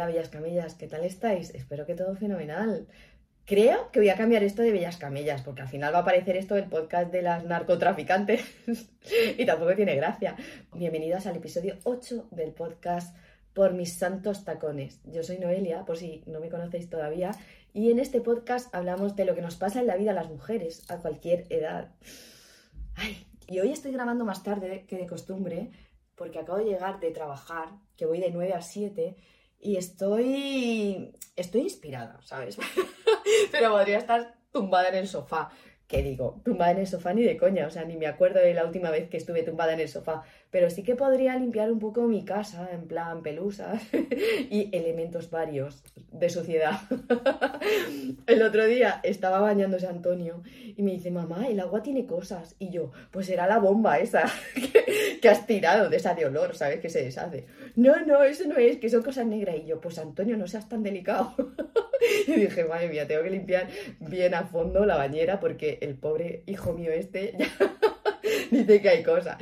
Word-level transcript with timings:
Hola, 0.00 0.12
Bellas 0.12 0.30
Camellas, 0.30 0.74
¿qué 0.76 0.86
tal 0.86 1.04
estáis? 1.04 1.54
Espero 1.54 1.84
que 1.84 1.94
todo 1.94 2.16
fenomenal. 2.16 2.88
Creo 3.44 3.90
que 3.90 3.98
voy 3.98 4.08
a 4.08 4.16
cambiar 4.16 4.42
esto 4.42 4.62
de 4.62 4.72
Bellas 4.72 4.96
Camellas, 4.96 5.42
porque 5.42 5.60
al 5.60 5.68
final 5.68 5.92
va 5.92 5.98
a 5.98 6.00
aparecer 6.00 6.38
esto 6.38 6.54
del 6.54 6.70
podcast 6.70 7.12
de 7.12 7.20
las 7.20 7.44
narcotraficantes 7.44 8.40
y 9.36 9.44
tampoco 9.44 9.76
tiene 9.76 9.94
gracia. 9.96 10.36
Bienvenidas 10.72 11.26
al 11.26 11.36
episodio 11.36 11.76
8 11.84 12.28
del 12.30 12.52
podcast 12.52 13.14
Por 13.52 13.74
mis 13.74 13.92
santos 13.92 14.46
tacones. 14.46 15.02
Yo 15.04 15.22
soy 15.22 15.38
Noelia, 15.38 15.84
por 15.84 15.98
si 15.98 16.24
no 16.24 16.40
me 16.40 16.48
conocéis 16.48 16.88
todavía, 16.88 17.32
y 17.74 17.90
en 17.90 17.98
este 17.98 18.22
podcast 18.22 18.74
hablamos 18.74 19.16
de 19.16 19.26
lo 19.26 19.34
que 19.34 19.42
nos 19.42 19.56
pasa 19.56 19.80
en 19.80 19.86
la 19.86 19.96
vida 19.96 20.12
a 20.12 20.14
las 20.14 20.30
mujeres, 20.30 20.90
a 20.90 20.96
cualquier 20.96 21.44
edad. 21.50 21.92
Ay, 22.94 23.26
y 23.46 23.60
hoy 23.60 23.70
estoy 23.70 23.92
grabando 23.92 24.24
más 24.24 24.42
tarde 24.42 24.86
que 24.88 24.96
de 24.96 25.06
costumbre, 25.06 25.72
porque 26.14 26.38
acabo 26.38 26.56
de 26.56 26.70
llegar 26.70 27.00
de 27.00 27.10
trabajar, 27.10 27.68
que 27.98 28.06
voy 28.06 28.18
de 28.18 28.30
9 28.30 28.54
a 28.54 28.62
7, 28.62 29.14
y 29.60 29.76
estoy, 29.76 31.12
estoy 31.36 31.62
inspirada, 31.62 32.18
¿sabes? 32.22 32.58
Pero 33.52 33.70
podría 33.70 33.98
estar 33.98 34.34
tumbada 34.52 34.88
en 34.88 34.96
el 34.96 35.08
sofá. 35.08 35.50
¿Qué 35.86 36.02
digo? 36.02 36.40
Tumbada 36.44 36.70
en 36.70 36.78
el 36.78 36.86
sofá 36.86 37.12
ni 37.12 37.22
de 37.22 37.36
coña, 37.36 37.66
o 37.66 37.70
sea, 37.70 37.84
ni 37.84 37.96
me 37.96 38.06
acuerdo 38.06 38.40
de 38.40 38.54
la 38.54 38.64
última 38.64 38.90
vez 38.90 39.08
que 39.08 39.16
estuve 39.16 39.42
tumbada 39.42 39.72
en 39.72 39.80
el 39.80 39.88
sofá. 39.88 40.22
Pero 40.50 40.68
sí 40.68 40.82
que 40.82 40.96
podría 40.96 41.36
limpiar 41.36 41.70
un 41.70 41.78
poco 41.78 42.02
mi 42.08 42.24
casa, 42.24 42.68
en 42.72 42.88
plan 42.88 43.22
pelusas 43.22 43.82
y 44.50 44.68
elementos 44.72 45.30
varios 45.30 45.82
de 46.12 46.28
suciedad. 46.28 46.80
el 48.26 48.42
otro 48.42 48.66
día 48.66 49.00
estaba 49.02 49.40
bañándose 49.40 49.86
Antonio 49.86 50.42
y 50.76 50.82
me 50.82 50.92
dice, 50.92 51.10
mamá, 51.10 51.46
el 51.46 51.60
agua 51.60 51.82
tiene 51.82 52.06
cosas. 52.06 52.56
Y 52.58 52.70
yo, 52.70 52.90
pues 53.10 53.28
era 53.28 53.46
la 53.46 53.58
bomba 53.58 53.98
esa 53.98 54.24
que, 54.54 55.18
que 55.20 55.28
has 55.28 55.46
tirado, 55.46 55.88
de 55.88 55.96
esa 55.96 56.14
de 56.14 56.26
olor, 56.26 56.56
¿sabes? 56.56 56.80
Que 56.80 56.88
se 56.88 57.04
deshace. 57.04 57.46
No, 57.76 58.04
no, 58.04 58.22
eso 58.24 58.44
no 58.48 58.56
es, 58.56 58.78
que 58.78 58.88
son 58.88 59.02
cosas 59.02 59.26
negras. 59.26 59.56
Y 59.56 59.66
yo, 59.66 59.80
pues 59.80 59.98
Antonio, 59.98 60.36
no 60.36 60.48
seas 60.48 60.68
tan 60.68 60.82
delicado. 60.82 61.34
y 62.26 62.32
dije, 62.32 62.64
madre 62.64 62.88
mía, 62.88 63.06
tengo 63.06 63.22
que 63.22 63.30
limpiar 63.30 63.68
bien 64.00 64.34
a 64.34 64.44
fondo 64.44 64.84
la 64.84 64.96
bañera 64.96 65.38
porque 65.38 65.78
el 65.80 65.94
pobre 65.94 66.42
hijo 66.46 66.72
mío 66.72 66.90
este 66.90 67.36
ya 67.38 67.46
dice 68.58 68.80
que 68.80 68.88
hay 68.88 69.02
cosas. 69.02 69.36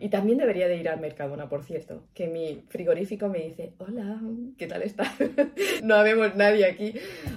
Y 0.00 0.08
también 0.08 0.38
debería 0.38 0.68
de 0.68 0.76
ir 0.76 0.88
al 0.88 1.00
Mercadona, 1.00 1.48
por 1.48 1.64
cierto, 1.64 2.06
que 2.14 2.26
mi 2.26 2.64
frigorífico 2.68 3.28
me 3.28 3.40
dice, 3.40 3.74
hola, 3.78 4.20
¿qué 4.58 4.66
tal 4.66 4.82
estás? 4.82 5.12
no 5.82 5.94
habemos 5.94 6.34
nadie 6.34 6.64
aquí. 6.66 6.94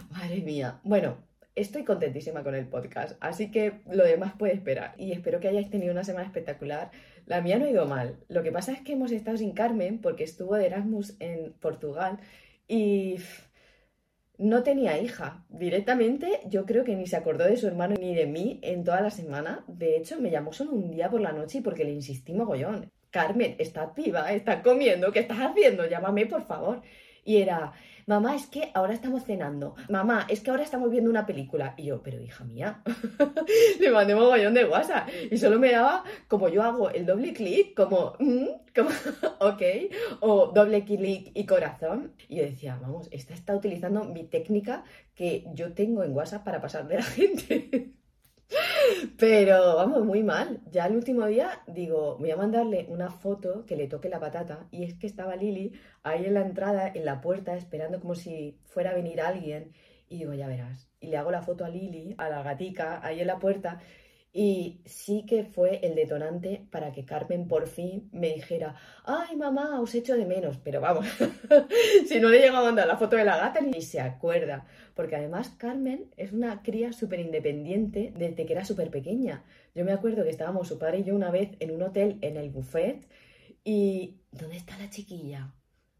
Madre 0.10 0.42
mía. 0.42 0.80
Bueno, 0.84 1.18
estoy 1.56 1.84
contentísima 1.84 2.44
con 2.44 2.56
el 2.56 2.68
podcast, 2.68 3.18
así 3.20 3.52
que 3.52 3.82
lo 3.92 4.06
demás 4.06 4.34
puede 4.38 4.54
esperar. 4.54 4.94
Y 4.98 5.12
espero 5.12 5.40
que 5.40 5.48
hayáis 5.48 5.70
tenido 5.70 5.92
una 5.92 6.04
semana 6.04 6.26
espectacular. 6.26 6.92
La 7.26 7.42
mía 7.42 7.58
no 7.58 7.66
ha 7.66 7.70
ido 7.70 7.86
mal. 7.86 8.18
Lo 8.30 8.44
que 8.44 8.52
pasa 8.52 8.72
es 8.72 8.82
que 8.82 8.94
hemos 8.94 9.12
estado 9.12 9.38
sin 9.38 9.54
Carmen 9.54 10.00
porque 10.00 10.24
estuvo 10.24 10.56
de 10.56 10.68
Erasmus 10.68 11.16
en 11.20 11.54
Portugal 11.54 12.20
y 12.68 13.18
no 14.38 14.64
tenía 14.64 15.00
hija. 15.00 15.46
Directamente 15.50 16.42
yo 16.48 16.66
creo 16.66 16.84
que 16.84 16.96
ni 16.96 17.08
se 17.08 17.16
acordó 17.16 17.46
de 17.46 17.58
su 17.58 17.68
hermano 17.68 17.96
ni 18.00 18.16
de 18.16 18.28
mí 18.28 18.60
en 18.64 18.84
toda 18.84 19.02
la 19.02 19.10
semana. 19.10 19.64
De 19.68 19.98
hecho, 19.98 20.20
me 20.20 20.32
llamó 20.32 20.54
solo 20.54 20.72
un 20.72 20.92
día 20.92 21.10
por 21.10 21.22
la 21.22 21.32
noche 21.32 21.62
porque 21.64 21.84
le 21.84 21.92
insistí 21.92 22.34
mogollón. 22.34 22.92
Carmen, 23.10 23.56
estás 23.58 23.96
viva, 23.96 24.32
estás 24.32 24.62
comiendo, 24.62 25.12
¿qué 25.12 25.20
estás 25.20 25.40
haciendo? 25.40 25.88
Llámame, 25.88 26.26
por 26.26 26.46
favor. 26.46 26.82
Y 27.24 27.38
era, 27.38 27.74
mamá, 28.08 28.36
es 28.36 28.48
que 28.48 28.72
ahora 28.74 28.94
estamos 28.94 29.24
cenando. 29.26 29.76
Mamá, 29.90 30.26
es 30.30 30.40
que 30.40 30.50
ahora 30.50 30.64
estamos 30.64 30.90
viendo 30.90 31.10
una 31.10 31.26
película. 31.26 31.76
Y 31.78 31.86
yo, 31.86 32.02
pero 32.02 32.20
hija 32.22 32.44
mía, 32.46 32.82
le 33.80 33.92
mandé 33.92 34.16
mogollón 34.16 34.54
de 34.54 34.66
WhatsApp. 34.66 35.10
Y 35.30 35.38
solo 35.38 35.60
me 35.60 35.72
daba, 35.72 36.04
como 36.28 36.50
yo 36.50 36.64
hago, 36.64 36.90
el 36.90 37.06
doble 37.06 37.34
clic, 37.34 37.76
como, 37.76 38.16
mm, 38.20 38.48
como, 38.74 38.90
ok, 39.40 39.62
o 40.22 40.48
doble 40.48 40.84
clic 40.86 41.32
y 41.36 41.46
corazón. 41.46 42.14
Y 42.28 42.38
yo 42.38 42.44
decía, 42.44 42.80
vamos, 42.82 43.10
esta 43.12 43.34
está 43.34 43.56
utilizando 43.56 44.06
mi 44.06 44.24
técnica 44.24 44.84
que 45.14 45.46
yo 45.54 45.74
tengo 45.74 46.04
en 46.04 46.14
WhatsApp 46.16 46.44
para 46.44 46.62
pasar 46.62 46.88
de 46.88 46.96
la 46.96 47.04
gente. 47.04 47.94
Pero 49.18 49.76
vamos, 49.76 50.06
muy 50.06 50.24
mal. 50.24 50.62
Ya 50.72 50.86
el 50.86 50.96
último 50.96 51.26
día 51.26 51.62
digo, 51.68 52.18
voy 52.18 52.32
a 52.32 52.38
mandarle 52.38 52.86
una 52.90 53.10
foto 53.10 53.66
que 53.66 53.76
le 53.76 53.88
toque 53.88 54.10
la 54.10 54.20
patata. 54.20 54.68
Y 54.72 54.84
es 54.84 54.94
que 54.96 55.08
estaba 55.08 55.36
Lili 55.36 55.74
ahí 56.04 56.26
en 56.26 56.34
la 56.34 56.42
entrada, 56.42 56.88
en 56.94 57.06
la 57.06 57.22
puerta, 57.22 57.56
esperando 57.56 58.00
como 58.00 58.16
si 58.16 58.60
fuera 58.66 58.92
a 58.92 58.96
venir 58.96 59.22
alguien. 59.22 59.74
Y 60.10 60.20
digo, 60.20 60.34
ya 60.34 60.48
verás. 60.48 60.90
Y 61.00 61.08
le 61.08 61.18
hago 61.18 61.32
la 61.32 61.42
foto 61.42 61.66
a 61.66 61.70
Lili, 61.70 62.16
a 62.18 62.30
la 62.30 62.44
gatica, 62.44 63.06
ahí 63.06 63.20
en 63.20 63.28
la 63.28 63.40
puerta. 63.40 63.80
Y 64.34 64.82
sí 64.86 65.26
que 65.26 65.46
fue 65.46 65.80
el 65.82 65.96
detonante 65.96 66.68
para 66.70 66.92
que 66.92 67.06
Carmen 67.06 67.48
por 67.48 67.68
fin 67.68 68.10
me 68.12 68.34
dijera, 68.34 68.76
ay 69.04 69.36
mamá, 69.36 69.82
os 69.82 69.96
echo 69.96 70.16
de 70.16 70.26
menos. 70.26 70.58
Pero 70.58 70.80
vamos, 70.80 71.08
si 72.08 72.20
no 72.20 72.30
le 72.30 72.40
llego 72.40 72.58
a 72.58 72.64
mandar 72.64 72.88
la 72.88 72.98
foto 72.98 73.16
de 73.16 73.26
la 73.26 73.38
gata 73.38 73.62
ni 73.62 73.82
se 73.82 74.00
acuerda. 74.00 74.66
Porque 74.94 75.16
además 75.16 75.50
Carmen 75.58 76.12
es 76.18 76.34
una 76.34 76.62
cría 76.62 76.94
súper 76.94 77.20
independiente 77.20 78.14
desde 78.16 78.46
que 78.46 78.54
era 78.54 78.66
súper 78.66 78.92
pequeña. 78.92 79.44
Yo 79.74 79.86
me 79.86 79.92
acuerdo 79.92 80.24
que 80.24 80.30
estábamos 80.30 80.68
su 80.68 80.78
padre 80.78 81.00
y 81.00 81.04
yo 81.04 81.16
una 81.16 81.32
vez 81.32 81.52
en 81.60 81.72
un 81.72 81.82
hotel 81.82 82.20
en 82.22 82.38
el 82.38 82.50
buffet 82.50 83.08
y 83.64 84.22
¿dónde 84.32 84.58
está 84.58 84.78
la 84.78 84.90
chiquilla? 84.90 85.54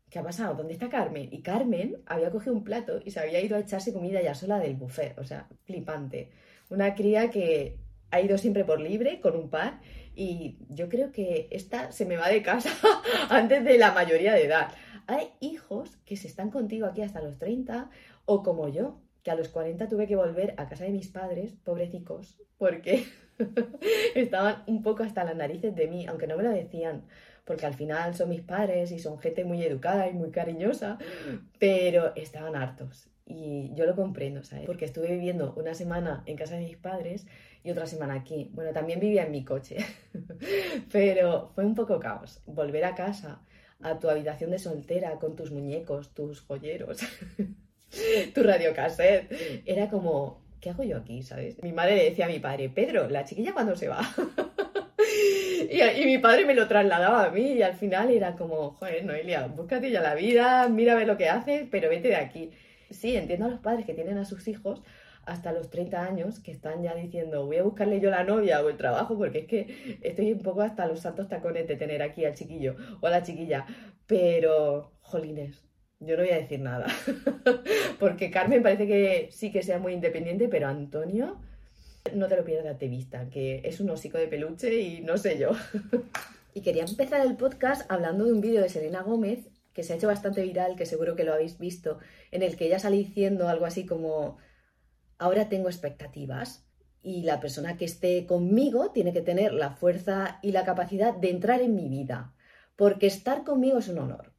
¿Qué 0.10 0.20
ha 0.20 0.24
pasado? 0.24 0.56
¿Dónde 0.56 0.74
está 0.74 0.90
Carmen? 0.90 1.28
Y 1.32 1.42
Carmen 1.42 2.02
había 2.06 2.32
cogido 2.32 2.56
un 2.56 2.64
plato 2.64 3.00
y 3.04 3.12
se 3.12 3.20
había 3.20 3.42
ido 3.42 3.58
a 3.58 3.60
echarse 3.60 3.92
comida 3.92 4.22
ya 4.22 4.36
sola 4.36 4.58
del 4.60 4.76
buffet. 4.76 5.18
O 5.20 5.24
sea, 5.24 5.50
flipante. 5.66 6.32
Una 6.70 6.96
cría 6.96 7.30
que 7.30 7.78
ha 8.12 8.22
ido 8.22 8.38
siempre 8.38 8.64
por 8.64 8.80
libre 8.80 9.20
con 9.20 9.36
un 9.36 9.50
par 9.50 9.80
y 10.16 10.58
yo 10.70 10.90
creo 10.90 11.12
que 11.12 11.48
esta 11.52 11.92
se 11.92 12.06
me 12.06 12.18
va 12.18 12.30
de 12.30 12.42
casa 12.42 12.70
antes 13.30 13.64
de 13.64 13.78
la 13.78 13.92
mayoría 13.92 14.34
de 14.34 14.46
edad. 14.46 14.70
Hay 15.06 15.30
hijos 15.40 15.98
que 16.06 16.18
se 16.18 16.28
están 16.28 16.50
contigo 16.50 16.88
aquí 16.88 17.02
hasta 17.02 17.22
los 17.22 17.38
30 17.38 17.90
o 18.26 18.44
como 18.44 18.68
yo, 18.68 19.00
que 19.24 19.32
a 19.32 19.36
los 19.36 19.50
40 19.50 19.88
tuve 19.88 20.08
que 20.08 20.16
volver 20.16 20.54
a 20.58 20.68
casa 20.68 20.86
de 20.86 20.92
mis 20.92 21.08
padres, 21.08 21.54
pobrecicos, 21.64 22.42
porque 22.58 23.06
estaban 24.16 24.64
un 24.68 24.82
poco 24.82 25.04
hasta 25.04 25.24
las 25.24 25.36
narices 25.36 25.76
de 25.76 25.88
mí, 25.88 26.06
aunque 26.08 26.28
no 26.28 26.36
me 26.36 26.44
lo 26.44 26.50
decían, 26.50 27.04
porque 27.46 27.66
al 27.66 27.76
final 27.76 28.16
son 28.16 28.30
mis 28.30 28.42
padres 28.42 28.92
y 28.92 29.00
son 29.00 29.20
gente 29.20 29.46
muy 29.46 29.64
educada 29.64 30.10
y 30.10 30.14
muy 30.14 30.32
cariñosa, 30.32 30.98
pero 31.60 32.14
estaban 32.16 32.56
hartos. 32.56 33.10
Y 33.26 33.72
yo 33.76 33.86
lo 33.86 33.96
comprendo, 33.96 34.44
¿sabes? 34.44 34.66
Porque 34.66 34.86
estuve 34.86 35.12
viviendo 35.12 35.54
una 35.58 35.74
semana 35.74 36.24
en 36.26 36.38
casa 36.38 36.56
de 36.56 36.66
mis 36.66 36.78
padres 36.78 37.28
y 37.68 37.72
otra 37.72 37.86
semana 37.86 38.14
aquí. 38.14 38.50
Bueno, 38.54 38.72
también 38.72 39.00
vivía 39.00 39.26
en 39.26 39.32
mi 39.32 39.44
coche, 39.44 39.78
pero 40.92 41.52
fue 41.54 41.66
un 41.66 41.76
poco 41.76 42.00
caos. 42.00 42.42
Volver 42.46 42.86
a 42.86 42.96
casa, 42.96 43.42
a 43.82 44.00
tu 44.00 44.10
habitación 44.10 44.52
de 44.52 44.58
soltera, 44.58 45.20
con 45.20 45.36
tus 45.36 45.52
muñecos, 45.52 46.14
tus 46.14 46.40
joyeros, 46.42 47.00
tu 48.34 48.42
radiocassette, 48.42 49.64
era 49.66 49.90
como, 49.90 50.42
¿qué 50.62 50.70
hago 50.70 50.84
yo 50.84 50.98
aquí, 50.98 51.24
sabes? 51.24 51.62
Mi 51.62 51.74
madre 51.74 51.98
le 51.98 52.04
decía 52.06 52.26
a 52.26 52.30
mi 52.30 52.40
padre, 52.40 52.70
Pedro, 52.70 53.10
la 53.10 53.26
chiquilla 53.26 53.52
cuando 53.52 53.76
se 53.76 53.90
va. 53.90 54.00
y, 55.70 55.82
y, 55.82 56.06
mi 56.06 56.20
padre 56.20 56.46
me 56.46 56.56
lo 56.56 56.70
trasladaba 56.70 57.26
a 57.26 57.32
mí 57.32 57.52
y 57.52 57.64
al 57.64 57.76
final 57.76 58.10
era 58.12 58.38
como, 58.38 58.72
joder, 58.76 59.04
Noelia, 59.04 59.48
búscate 59.48 59.92
ya 59.92 60.00
la 60.00 60.16
vida, 60.16 60.70
mira 60.70 60.94
a 60.94 60.96
ver 60.96 61.08
lo 61.08 61.18
que 61.18 61.28
haces, 61.28 61.68
pero 61.70 61.90
vete 61.90 62.08
de 62.08 62.16
aquí. 62.16 62.52
Sí, 62.90 63.18
entiendo 63.18 63.48
a 63.48 63.50
los 63.50 63.60
padres 63.60 63.86
que 63.86 63.94
tienen 63.94 64.18
a 64.18 64.24
sus 64.24 64.48
hijos 64.48 64.82
hasta 65.28 65.52
los 65.52 65.70
30 65.70 66.04
años 66.04 66.40
que 66.40 66.52
están 66.52 66.82
ya 66.82 66.96
diciendo 66.96 67.46
voy 67.46 67.58
a 67.58 67.64
buscarle 67.64 68.00
yo 68.00 68.10
la 68.10 68.24
novia 68.24 68.64
o 68.64 68.70
el 68.70 68.78
trabajo 68.78 69.18
porque 69.18 69.40
es 69.40 69.46
que 69.46 70.00
estoy 70.02 70.32
un 70.32 70.40
poco 70.40 70.62
hasta 70.62 70.88
los 70.88 71.02
santos 71.02 71.28
tacones 71.28 71.68
de 71.68 71.76
tener 71.76 72.02
aquí 72.02 72.24
al 72.24 72.34
chiquillo 72.34 72.76
o 73.02 73.08
a 73.08 73.10
la 73.10 73.24
chiquilla. 73.24 73.66
Pero, 74.08 74.94
jolines, 75.02 75.68
yo 76.00 76.16
no 76.16 76.24
voy 76.24 76.32
a 76.32 76.38
decir 76.38 76.62
nada. 76.62 76.88
porque 78.00 78.32
Carmen 78.32 78.64
parece 78.64 78.88
que 78.88 79.28
sí 79.32 79.52
que 79.52 79.64
sea 79.64 79.80
muy 79.80 79.94
independiente, 79.94 80.48
pero 80.48 80.68
Antonio, 80.68 81.42
no 82.16 82.30
te 82.30 82.38
lo 82.38 82.46
pierdas 82.46 82.80
de 82.80 82.88
vista, 82.88 83.30
que 83.30 83.62
es 83.66 83.82
un 83.82 83.90
hocico 83.90 84.18
de 84.18 84.30
peluche 84.30 84.80
y 84.80 85.02
no 85.02 85.18
sé 85.18 85.38
yo. 85.38 85.52
y 86.54 86.62
quería 86.62 86.86
empezar 86.86 87.20
el 87.20 87.36
podcast 87.36 87.92
hablando 87.92 88.24
de 88.24 88.32
un 88.32 88.40
vídeo 88.40 88.62
de 88.62 88.70
Selena 88.70 89.02
Gómez 89.02 89.50
que 89.74 89.84
se 89.84 89.92
ha 89.92 89.98
hecho 89.98 90.08
bastante 90.08 90.42
viral, 90.42 90.78
que 90.78 90.86
seguro 90.86 91.16
que 91.16 91.26
lo 91.26 91.34
habéis 91.34 91.60
visto, 91.60 92.00
en 92.32 92.44
el 92.44 92.56
que 92.56 92.66
ella 92.66 92.80
sale 92.80 92.96
diciendo 92.96 93.50
algo 93.50 93.66
así 93.66 93.86
como 93.86 94.38
ahora 95.18 95.50
tengo 95.50 95.70
expectativas 95.70 96.66
y 97.02 97.24
la 97.24 97.40
persona 97.40 97.78
que 97.78 97.86
esté 97.86 98.26
conmigo 98.26 98.92
tiene 98.92 99.14
que 99.14 99.22
tener 99.22 99.54
la 99.54 99.72
fuerza 99.72 100.40
y 100.42 100.52
la 100.52 100.66
capacidad 100.66 101.14
de 101.16 101.30
entrar 101.30 101.62
en 101.62 101.76
mi 101.76 101.88
vida, 101.88 102.34
porque 102.76 103.08
estar 103.08 103.44
conmigo 103.44 103.78
es 103.80 103.88
un 103.88 104.00
honor. 104.00 104.34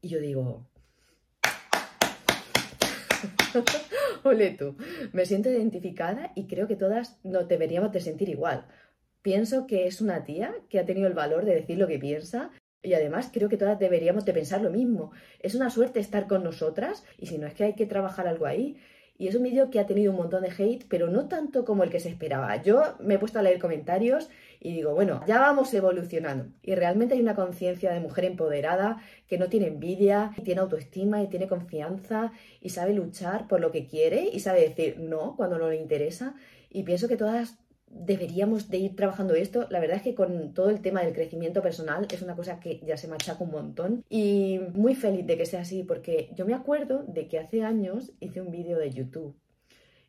Y 0.00 0.08
yo 0.08 0.20
digo, 0.20 0.66
ole 4.24 4.50
tú, 4.52 4.76
me 5.12 5.26
siento 5.26 5.50
identificada 5.50 6.32
y 6.34 6.46
creo 6.46 6.66
que 6.66 6.76
todas 6.76 7.18
nos 7.24 7.48
deberíamos 7.48 7.92
de 7.92 8.00
sentir 8.00 8.28
igual. 8.28 8.66
Pienso 9.22 9.66
que 9.66 9.86
es 9.86 10.00
una 10.00 10.24
tía 10.24 10.54
que 10.68 10.78
ha 10.78 10.86
tenido 10.86 11.08
el 11.08 11.14
valor 11.14 11.44
de 11.44 11.54
decir 11.54 11.78
lo 11.78 11.88
que 11.88 11.98
piensa 11.98 12.50
y 12.82 12.94
además 12.94 13.30
creo 13.32 13.48
que 13.48 13.56
todas 13.56 13.78
deberíamos 13.78 14.24
de 14.24 14.32
pensar 14.32 14.60
lo 14.60 14.70
mismo. 14.70 15.10
Es 15.40 15.54
una 15.54 15.70
suerte 15.70 15.98
estar 15.98 16.28
con 16.28 16.44
nosotras 16.44 17.04
y 17.18 17.26
si 17.26 17.38
no 17.38 17.46
es 17.46 17.54
que 17.54 17.64
hay 17.64 17.74
que 17.74 17.86
trabajar 17.86 18.28
algo 18.28 18.46
ahí. 18.46 18.76
Y 19.18 19.28
es 19.28 19.34
un 19.34 19.44
vídeo 19.44 19.70
que 19.70 19.80
ha 19.80 19.86
tenido 19.86 20.12
un 20.12 20.18
montón 20.18 20.42
de 20.42 20.50
hate, 20.50 20.84
pero 20.88 21.08
no 21.08 21.26
tanto 21.26 21.64
como 21.64 21.84
el 21.84 21.90
que 21.90 22.00
se 22.00 22.08
esperaba. 22.08 22.62
Yo 22.62 22.82
me 23.00 23.14
he 23.14 23.18
puesto 23.18 23.38
a 23.38 23.42
leer 23.42 23.58
comentarios 23.58 24.28
y 24.60 24.72
digo, 24.72 24.94
bueno, 24.94 25.22
ya 25.26 25.38
vamos 25.38 25.72
evolucionando. 25.72 26.52
Y 26.62 26.74
realmente 26.74 27.14
hay 27.14 27.20
una 27.20 27.34
conciencia 27.34 27.92
de 27.92 28.00
mujer 28.00 28.24
empoderada 28.24 29.00
que 29.26 29.38
no 29.38 29.48
tiene 29.48 29.68
envidia, 29.68 30.32
tiene 30.44 30.60
autoestima 30.60 31.22
y 31.22 31.28
tiene 31.28 31.48
confianza 31.48 32.32
y 32.60 32.70
sabe 32.70 32.92
luchar 32.92 33.48
por 33.48 33.60
lo 33.60 33.70
que 33.70 33.86
quiere 33.86 34.28
y 34.32 34.40
sabe 34.40 34.60
decir 34.68 34.98
no 34.98 35.34
cuando 35.36 35.58
no 35.58 35.70
le 35.70 35.76
interesa. 35.76 36.34
Y 36.68 36.82
pienso 36.82 37.08
que 37.08 37.16
todas 37.16 37.58
deberíamos 37.88 38.68
de 38.68 38.78
ir 38.78 38.96
trabajando 38.96 39.34
esto. 39.34 39.66
La 39.70 39.80
verdad 39.80 39.96
es 39.96 40.02
que 40.02 40.14
con 40.14 40.54
todo 40.54 40.70
el 40.70 40.80
tema 40.80 41.02
del 41.02 41.14
crecimiento 41.14 41.62
personal 41.62 42.06
es 42.10 42.22
una 42.22 42.36
cosa 42.36 42.60
que 42.60 42.80
ya 42.84 42.96
se 42.96 43.08
machaca 43.08 43.44
un 43.44 43.50
montón 43.50 44.04
y 44.08 44.60
muy 44.74 44.94
feliz 44.94 45.26
de 45.26 45.36
que 45.36 45.46
sea 45.46 45.60
así 45.60 45.82
porque 45.82 46.30
yo 46.34 46.46
me 46.46 46.54
acuerdo 46.54 47.04
de 47.06 47.28
que 47.28 47.38
hace 47.38 47.62
años 47.62 48.12
hice 48.20 48.40
un 48.40 48.50
vídeo 48.50 48.78
de 48.78 48.90
YouTube 48.90 49.36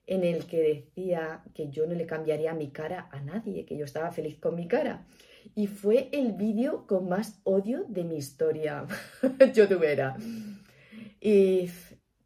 en 0.08 0.24
el 0.24 0.46
que 0.46 0.62
decía 0.62 1.44
que 1.54 1.70
yo 1.70 1.86
no 1.86 1.94
le 1.94 2.06
cambiaría 2.06 2.54
mi 2.54 2.70
cara 2.70 3.10
a 3.12 3.20
nadie, 3.20 3.66
que 3.66 3.78
yo 3.78 3.84
estaba 3.84 4.12
feliz 4.12 4.40
con 4.40 4.56
mi 4.56 4.68
cara. 4.68 5.06
Y 5.54 5.68
fue 5.68 6.10
el 6.14 6.32
vídeo 6.34 6.88
con 6.88 7.10
más 7.10 7.42
odio 7.44 7.86
de 7.90 8.06
mi 8.06 8.16
historia 8.16 8.86
youtubera. 9.54 10.16
Y 11.20 11.70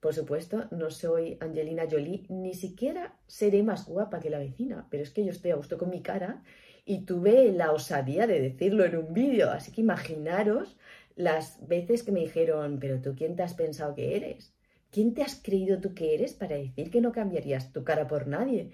por 0.01 0.15
supuesto, 0.15 0.65
no 0.71 0.89
soy 0.89 1.37
Angelina 1.39 1.83
Jolie, 1.89 2.25
ni 2.27 2.55
siquiera 2.55 3.19
seré 3.27 3.61
más 3.61 3.85
guapa 3.85 4.19
que 4.19 4.31
la 4.31 4.39
vecina, 4.39 4.87
pero 4.89 5.03
es 5.03 5.11
que 5.11 5.23
yo 5.23 5.29
estoy 5.29 5.51
a 5.51 5.55
gusto 5.55 5.77
con 5.77 5.91
mi 5.91 6.01
cara 6.01 6.43
y 6.85 7.05
tuve 7.05 7.51
la 7.51 7.71
osadía 7.71 8.25
de 8.25 8.41
decirlo 8.41 8.83
en 8.83 8.97
un 8.97 9.13
vídeo, 9.13 9.51
así 9.51 9.71
que 9.71 9.81
imaginaros 9.81 10.75
las 11.15 11.65
veces 11.67 12.01
que 12.01 12.11
me 12.11 12.21
dijeron, 12.21 12.79
pero 12.79 12.99
tú 12.99 13.13
quién 13.15 13.35
te 13.35 13.43
has 13.43 13.53
pensado 13.53 13.93
que 13.93 14.15
eres? 14.15 14.55
¿Quién 14.89 15.13
te 15.13 15.21
has 15.21 15.35
creído 15.35 15.79
tú 15.79 15.93
que 15.93 16.15
eres 16.15 16.33
para 16.33 16.55
decir 16.55 16.89
que 16.89 16.99
no 16.99 17.11
cambiarías 17.11 17.71
tu 17.71 17.83
cara 17.83 18.07
por 18.07 18.25
nadie? 18.25 18.73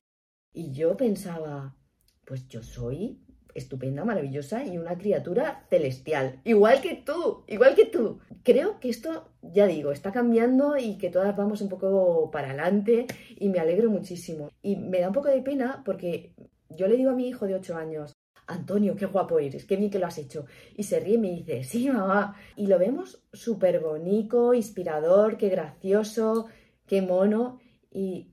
Y 0.54 0.72
yo 0.72 0.96
pensaba, 0.96 1.76
pues 2.24 2.48
yo 2.48 2.64
soy 2.64 3.20
estupenda, 3.60 4.06
maravillosa 4.06 4.64
y 4.66 4.78
una 4.78 4.98
criatura 4.98 5.66
celestial, 5.70 6.42
igual 6.44 6.82
que 6.82 6.96
tú, 6.96 7.44
igual 7.48 7.76
que 7.76 7.86
tú. 7.86 8.20
Creo 8.44 8.80
que 8.80 8.90
esto, 8.90 9.30
ya 9.42 9.68
digo, 9.68 9.92
está 9.92 10.12
cambiando 10.12 10.78
y 10.78 10.98
que 10.98 11.10
todas 11.10 11.36
vamos 11.36 11.62
un 11.62 11.70
poco 11.70 12.30
para 12.32 12.50
adelante 12.50 13.08
y 13.36 13.50
me 13.50 13.60
alegro 13.60 13.90
muchísimo. 13.90 14.50
Y 14.62 14.76
me 14.76 15.00
da 15.00 15.08
un 15.08 15.14
poco 15.14 15.30
de 15.30 15.42
pena 15.42 15.82
porque 15.86 16.34
yo 16.70 16.88
le 16.88 16.98
digo 16.98 17.12
a 17.12 17.16
mi 17.16 17.28
hijo 17.28 17.48
de 17.48 17.56
8 17.56 17.76
años, 17.76 18.14
Antonio, 18.48 18.96
qué 18.96 19.06
guapo 19.06 19.40
eres, 19.40 19.66
qué 19.66 19.76
bien 19.76 19.92
que 19.92 20.00
lo 20.00 20.08
has 20.08 20.18
hecho. 20.18 20.46
Y 20.76 20.84
se 20.84 21.00
ríe 21.00 21.16
y 21.16 21.18
me 21.18 21.32
dice, 21.32 21.64
sí, 21.64 21.90
mamá. 21.90 22.36
Y 22.56 22.68
lo 22.68 22.80
vemos 22.80 23.22
súper 23.34 23.82
bonito, 23.82 24.54
inspirador, 24.54 25.38
qué 25.38 25.50
gracioso, 25.50 26.48
qué 26.86 27.02
mono. 27.02 27.60
Y 27.92 28.32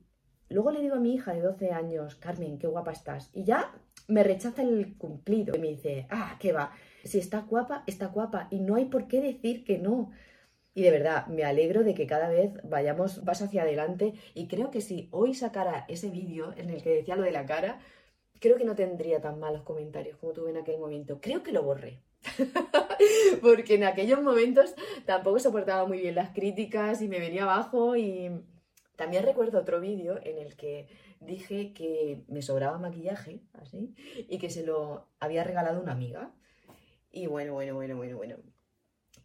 luego 0.49 0.71
le 0.71 0.81
digo 0.81 0.95
a 0.95 0.99
mi 0.99 1.15
hija 1.15 1.33
de 1.33 1.41
12 1.41 1.71
años, 1.71 2.15
Carmen, 2.15 2.57
qué 2.57 2.67
guapa 2.67 2.93
estás. 2.93 3.29
Y 3.33 3.43
ya 3.43 3.73
me 4.07 4.23
rechaza 4.23 4.61
el 4.61 4.95
cumplido 4.97 5.55
y 5.55 5.59
me 5.59 5.69
dice, 5.69 6.07
ah, 6.09 6.37
qué 6.39 6.51
va, 6.51 6.71
si 7.03 7.19
está 7.19 7.41
guapa, 7.41 7.83
está 7.87 8.07
guapa 8.07 8.47
y 8.51 8.59
no 8.59 8.75
hay 8.75 8.85
por 8.85 9.07
qué 9.07 9.21
decir 9.21 9.63
que 9.63 9.77
no. 9.77 10.11
Y 10.73 10.81
de 10.81 10.91
verdad, 10.91 11.27
me 11.27 11.45
alegro 11.45 11.83
de 11.83 11.93
que 11.93 12.05
cada 12.05 12.27
vez 12.27 12.51
vayamos 12.63 13.23
más 13.23 13.41
hacia 13.41 13.61
adelante 13.61 14.13
y 14.33 14.47
creo 14.47 14.71
que 14.71 14.81
si 14.81 15.07
hoy 15.11 15.33
sacara 15.33 15.85
ese 15.87 16.09
vídeo 16.09 16.53
en 16.57 16.69
el 16.69 16.83
que 16.83 16.89
decía 16.89 17.15
lo 17.15 17.23
de 17.23 17.31
la 17.31 17.45
cara, 17.45 17.79
creo 18.39 18.57
que 18.57 18.65
no 18.65 18.75
tendría 18.75 19.21
tan 19.21 19.39
malos 19.39 19.63
comentarios 19.63 20.17
como 20.17 20.33
tuve 20.33 20.51
en 20.51 20.57
aquel 20.57 20.77
momento. 20.77 21.19
Creo 21.21 21.43
que 21.43 21.53
lo 21.53 21.63
borré. 21.63 22.01
Porque 23.41 23.75
en 23.75 23.83
aquellos 23.83 24.21
momentos 24.21 24.75
tampoco 25.05 25.39
soportaba 25.39 25.87
muy 25.87 25.99
bien 25.99 26.15
las 26.15 26.31
críticas 26.31 27.01
y 27.01 27.07
me 27.07 27.19
venía 27.19 27.43
abajo 27.43 27.95
y 27.95 28.31
también 28.95 29.23
recuerdo 29.23 29.59
otro 29.59 29.79
vídeo 29.79 30.19
en 30.23 30.37
el 30.37 30.55
que 30.55 30.87
dije 31.25 31.73
que 31.73 32.23
me 32.27 32.41
sobraba 32.41 32.77
maquillaje, 32.77 33.41
así, 33.53 33.93
y 34.29 34.37
que 34.37 34.49
se 34.49 34.63
lo 34.63 35.07
había 35.19 35.43
regalado 35.43 35.81
una 35.81 35.91
amiga. 35.91 36.33
Y 37.11 37.27
bueno, 37.27 37.53
bueno, 37.53 37.75
bueno, 37.75 37.95
bueno, 37.95 38.17
bueno. 38.17 38.37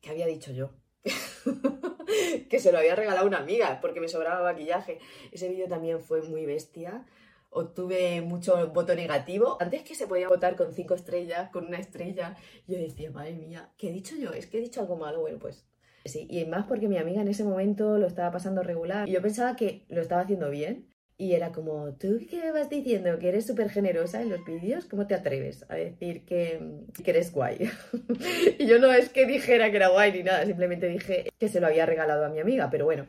¿Qué 0.00 0.10
había 0.10 0.26
dicho 0.26 0.52
yo? 0.52 0.70
que 2.48 2.58
se 2.58 2.72
lo 2.72 2.78
había 2.78 2.94
regalado 2.94 3.26
una 3.26 3.38
amiga 3.38 3.78
porque 3.80 4.00
me 4.00 4.08
sobraba 4.08 4.42
maquillaje. 4.42 4.98
Ese 5.32 5.48
vídeo 5.48 5.68
también 5.68 6.00
fue 6.00 6.22
muy 6.22 6.46
bestia. 6.46 7.04
Obtuve 7.50 8.20
mucho 8.20 8.70
voto 8.70 8.94
negativo. 8.94 9.56
Antes 9.60 9.82
que 9.82 9.94
se 9.94 10.06
podía 10.06 10.28
votar 10.28 10.56
con 10.56 10.72
cinco 10.72 10.94
estrellas, 10.94 11.50
con 11.50 11.66
una 11.66 11.78
estrella, 11.78 12.36
yo 12.66 12.78
decía, 12.78 13.10
madre 13.10 13.32
mía, 13.32 13.72
¿qué 13.76 13.88
he 13.88 13.92
dicho 13.92 14.14
yo? 14.16 14.32
Es 14.32 14.46
que 14.46 14.58
he 14.58 14.60
dicho 14.60 14.80
algo 14.80 14.96
malo. 14.96 15.20
Bueno, 15.20 15.38
pues 15.38 15.66
sí. 16.04 16.26
Y 16.30 16.44
más 16.44 16.66
porque 16.66 16.88
mi 16.88 16.98
amiga 16.98 17.22
en 17.22 17.28
ese 17.28 17.44
momento 17.44 17.98
lo 17.98 18.06
estaba 18.06 18.30
pasando 18.30 18.62
regular. 18.62 19.08
Y 19.08 19.12
yo 19.12 19.22
pensaba 19.22 19.56
que 19.56 19.84
lo 19.88 20.00
estaba 20.00 20.22
haciendo 20.22 20.48
bien 20.50 20.89
y 21.20 21.34
era 21.34 21.52
como, 21.52 21.92
¿tú 21.92 22.18
qué 22.30 22.50
vas 22.50 22.70
diciendo? 22.70 23.18
¿Que 23.18 23.28
eres 23.28 23.46
súper 23.46 23.68
generosa 23.68 24.22
en 24.22 24.30
los 24.30 24.42
vídeos? 24.42 24.86
¿Cómo 24.86 25.06
te 25.06 25.14
atreves 25.14 25.66
a 25.68 25.74
decir 25.74 26.24
que, 26.24 26.86
que 27.04 27.10
eres 27.10 27.30
guay? 27.30 27.70
y 28.58 28.66
yo 28.66 28.78
no 28.78 28.90
es 28.90 29.10
que 29.10 29.26
dijera 29.26 29.70
que 29.70 29.76
era 29.76 29.88
guay 29.88 30.12
ni 30.12 30.22
nada, 30.22 30.46
simplemente 30.46 30.88
dije 30.88 31.30
que 31.38 31.48
se 31.50 31.60
lo 31.60 31.66
había 31.66 31.84
regalado 31.84 32.24
a 32.24 32.30
mi 32.30 32.40
amiga, 32.40 32.70
pero 32.70 32.86
bueno, 32.86 33.06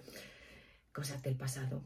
cosas 0.91 1.23
del 1.23 1.37
pasado. 1.37 1.81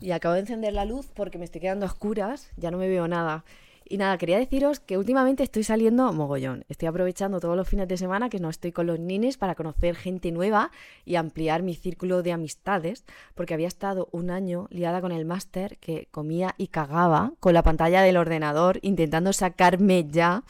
Y 0.00 0.10
acabo 0.10 0.34
de 0.34 0.40
encender 0.40 0.72
la 0.72 0.84
luz 0.84 1.12
porque 1.14 1.38
me 1.38 1.44
estoy 1.44 1.60
quedando 1.60 1.86
a 1.86 1.90
oscuras, 1.90 2.50
ya 2.56 2.72
no 2.72 2.78
me 2.78 2.88
veo 2.88 3.06
nada. 3.06 3.44
Y 3.90 3.96
nada, 3.96 4.18
quería 4.18 4.38
deciros 4.38 4.80
que 4.80 4.98
últimamente 4.98 5.42
estoy 5.42 5.64
saliendo 5.64 6.12
mogollón. 6.12 6.64
Estoy 6.68 6.88
aprovechando 6.88 7.40
todos 7.40 7.56
los 7.56 7.66
fines 7.66 7.88
de 7.88 7.96
semana 7.96 8.28
que 8.28 8.38
no 8.38 8.50
estoy 8.50 8.70
con 8.70 8.86
los 8.86 9.00
nines 9.00 9.38
para 9.38 9.54
conocer 9.54 9.96
gente 9.96 10.30
nueva 10.30 10.70
y 11.06 11.16
ampliar 11.16 11.62
mi 11.62 11.74
círculo 11.74 12.22
de 12.22 12.32
amistades, 12.32 13.04
porque 13.34 13.54
había 13.54 13.66
estado 13.66 14.08
un 14.12 14.30
año 14.30 14.66
liada 14.70 15.00
con 15.00 15.10
el 15.10 15.24
máster 15.24 15.78
que 15.78 16.06
comía 16.10 16.54
y 16.58 16.68
cagaba 16.68 17.32
con 17.40 17.54
la 17.54 17.62
pantalla 17.62 18.02
del 18.02 18.18
ordenador 18.18 18.78
intentando 18.82 19.32
sacarme 19.32 20.06
ya 20.06 20.44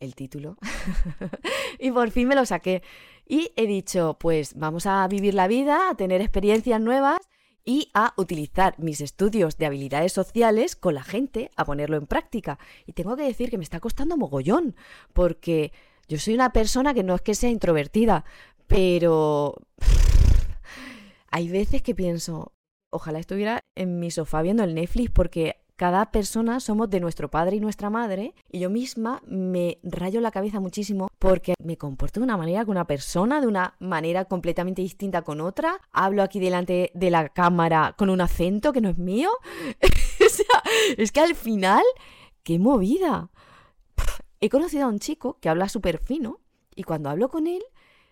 el 0.00 0.14
título. 0.14 0.56
y 1.78 1.90
por 1.90 2.10
fin 2.10 2.26
me 2.28 2.34
lo 2.34 2.46
saqué. 2.46 2.82
Y 3.28 3.52
he 3.56 3.66
dicho, 3.66 4.16
pues 4.18 4.54
vamos 4.56 4.86
a 4.86 5.06
vivir 5.08 5.34
la 5.34 5.46
vida, 5.46 5.90
a 5.90 5.94
tener 5.94 6.22
experiencias 6.22 6.80
nuevas 6.80 7.18
y 7.64 7.90
a 7.94 8.12
utilizar 8.16 8.74
mis 8.78 9.00
estudios 9.00 9.56
de 9.56 9.66
habilidades 9.66 10.12
sociales 10.12 10.76
con 10.76 10.94
la 10.94 11.02
gente, 11.02 11.50
a 11.56 11.64
ponerlo 11.64 11.96
en 11.96 12.06
práctica. 12.06 12.58
Y 12.86 12.92
tengo 12.92 13.16
que 13.16 13.22
decir 13.22 13.50
que 13.50 13.58
me 13.58 13.64
está 13.64 13.80
costando 13.80 14.16
mogollón, 14.16 14.74
porque 15.12 15.72
yo 16.08 16.18
soy 16.18 16.34
una 16.34 16.52
persona 16.52 16.94
que 16.94 17.02
no 17.02 17.14
es 17.14 17.22
que 17.22 17.34
sea 17.34 17.50
introvertida, 17.50 18.24
pero 18.66 19.56
hay 21.30 21.48
veces 21.48 21.82
que 21.82 21.94
pienso, 21.94 22.52
ojalá 22.90 23.18
estuviera 23.18 23.60
en 23.76 23.98
mi 23.98 24.10
sofá 24.10 24.42
viendo 24.42 24.64
el 24.64 24.74
Netflix, 24.74 25.10
porque 25.10 25.61
cada 25.82 26.12
persona 26.12 26.60
somos 26.60 26.88
de 26.90 27.00
nuestro 27.00 27.28
padre 27.28 27.56
y 27.56 27.60
nuestra 27.60 27.90
madre 27.90 28.36
y 28.52 28.60
yo 28.60 28.70
misma 28.70 29.20
me 29.26 29.80
rayo 29.82 30.20
la 30.20 30.30
cabeza 30.30 30.60
muchísimo 30.60 31.08
porque 31.18 31.54
me 31.60 31.76
comporto 31.76 32.20
de 32.20 32.24
una 32.24 32.36
manera 32.36 32.64
con 32.64 32.76
una 32.76 32.86
persona, 32.86 33.40
de 33.40 33.48
una 33.48 33.74
manera 33.80 34.26
completamente 34.26 34.80
distinta 34.80 35.22
con 35.22 35.40
otra. 35.40 35.80
Hablo 35.90 36.22
aquí 36.22 36.38
delante 36.38 36.92
de 36.94 37.10
la 37.10 37.30
cámara 37.30 37.96
con 37.98 38.10
un 38.10 38.20
acento 38.20 38.72
que 38.72 38.80
no 38.80 38.90
es 38.90 38.96
mío. 38.96 39.30
o 40.24 40.28
sea, 40.28 40.62
es 40.96 41.10
que 41.10 41.18
al 41.18 41.34
final, 41.34 41.82
qué 42.44 42.60
movida. 42.60 43.30
He 44.38 44.50
conocido 44.50 44.84
a 44.84 44.88
un 44.88 45.00
chico 45.00 45.40
que 45.40 45.48
habla 45.48 45.68
súper 45.68 45.98
fino 45.98 46.38
y 46.76 46.84
cuando 46.84 47.10
hablo 47.10 47.28
con 47.28 47.48
él 47.48 47.64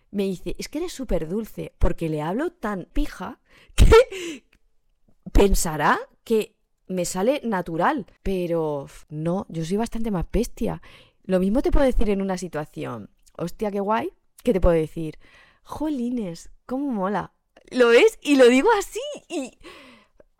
me 0.09 0.23
dice, 0.23 0.57
es 0.59 0.67
que 0.67 0.79
eres 0.79 0.91
súper 0.91 1.29
dulce 1.29 1.73
porque 1.79 2.09
le 2.09 2.21
hablo 2.21 2.51
tan 2.51 2.89
pija 2.91 3.39
que 3.75 3.85
pensará 5.31 5.97
que 6.25 6.57
me 6.91 7.05
sale 7.05 7.41
natural, 7.43 8.05
pero 8.23 8.87
no, 9.09 9.45
yo 9.49 9.65
soy 9.65 9.77
bastante 9.77 10.11
más 10.11 10.25
bestia. 10.31 10.81
Lo 11.23 11.39
mismo 11.39 11.61
te 11.61 11.71
puedo 11.71 11.85
decir 11.85 12.09
en 12.09 12.21
una 12.21 12.37
situación, 12.37 13.09
hostia, 13.37 13.71
qué 13.71 13.79
guay, 13.79 14.11
¿qué 14.43 14.53
te 14.53 14.61
puedo 14.61 14.75
decir? 14.75 15.17
Jolines, 15.63 16.49
cómo 16.65 16.91
mola. 16.91 17.31
Lo 17.69 17.89
ves 17.89 18.19
y 18.21 18.35
lo 18.35 18.47
digo 18.47 18.69
así 18.77 18.99
y 19.29 19.57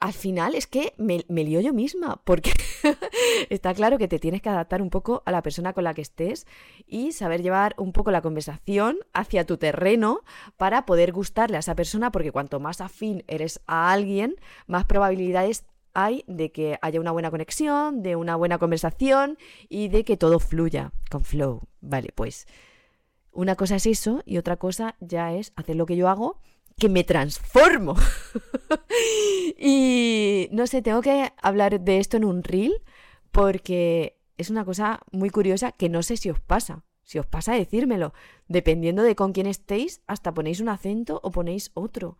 al 0.02 0.14
final 0.14 0.56
es 0.56 0.66
que 0.66 0.94
me, 0.98 1.24
me 1.30 1.44
lío 1.44 1.62
yo 1.62 1.74
misma, 1.74 2.20
porque 2.26 2.52
está 3.50 3.74
claro 3.76 4.00
que 4.00 4.08
te 4.08 4.18
tienes 4.18 4.42
que 4.42 4.50
adaptar 4.50 4.82
un 4.82 4.90
poco 4.90 5.22
a 5.26 5.32
la 5.32 5.44
persona 5.44 5.74
con 5.74 5.84
la 5.84 5.94
que 5.94 6.02
estés 6.02 6.48
y 6.88 7.12
saber 7.12 7.44
llevar 7.44 7.76
un 7.78 7.94
poco 7.94 8.10
la 8.10 8.24
conversación 8.24 8.98
hacia 9.14 9.46
tu 9.46 9.58
terreno 9.58 10.22
para 10.58 10.88
poder 10.88 11.12
gustarle 11.12 11.58
a 11.58 11.60
esa 11.60 11.76
persona, 11.76 12.12
porque 12.12 12.32
cuanto 12.32 12.60
más 12.60 12.82
afín 12.82 13.24
eres 13.28 13.62
a 13.68 13.92
alguien, 13.92 14.36
más 14.66 14.86
probabilidades 14.86 15.66
hay 15.94 16.24
de 16.28 16.52
que 16.52 16.78
haya 16.82 17.00
una 17.00 17.12
buena 17.12 17.32
conexión, 17.32 18.02
de 18.04 18.16
una 18.16 18.36
buena 18.36 18.58
conversación 18.58 19.38
y 19.70 19.90
de 19.90 20.04
que 20.04 20.18
todo 20.18 20.40
fluya 20.40 20.92
con 21.10 21.24
flow. 21.24 21.62
Vale, 21.82 22.10
pues 22.16 22.48
una 23.32 23.56
cosa 23.56 23.76
es 23.76 23.86
eso 23.86 24.22
y 24.26 24.38
otra 24.38 24.58
cosa 24.58 24.96
ya 25.00 25.34
es 25.34 25.54
hacer 25.56 25.76
lo 25.76 25.86
que 25.86 25.96
yo 25.96 26.10
hago, 26.10 26.40
que 26.78 26.90
me 26.90 27.04
transformo. 27.04 27.96
y 29.58 30.50
no 30.52 30.68
sé, 30.68 30.82
tengo 30.82 31.02
que 31.02 31.32
hablar 31.42 31.80
de 31.82 32.00
esto 32.00 32.18
en 32.18 32.26
un 32.26 32.44
reel 32.44 32.82
porque 33.32 34.18
es 34.38 34.50
una 34.50 34.66
cosa 34.66 35.02
muy 35.12 35.30
curiosa 35.30 35.72
que 35.72 35.90
no 35.90 36.04
sé 36.04 36.18
si 36.18 36.30
os 36.30 36.40
pasa. 36.40 36.84
Si 37.04 37.20
os 37.20 37.26
pasa, 37.26 37.54
decírmelo. 37.54 38.14
Dependiendo 38.48 39.04
de 39.04 39.16
con 39.16 39.34
quién 39.34 39.48
estéis, 39.48 40.02
hasta 40.08 40.34
ponéis 40.34 40.62
un 40.62 40.70
acento 40.70 41.20
o 41.24 41.32
ponéis 41.32 41.72
otro. 41.74 42.18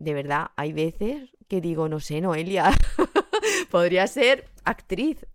De 0.00 0.14
verdad, 0.14 0.48
hay 0.56 0.72
veces 0.72 1.30
que 1.46 1.60
digo, 1.60 1.88
no 1.88 2.00
sé, 2.00 2.20
Noelia, 2.20 2.72
podría 3.70 4.06
ser 4.06 4.46
actriz. 4.64 5.26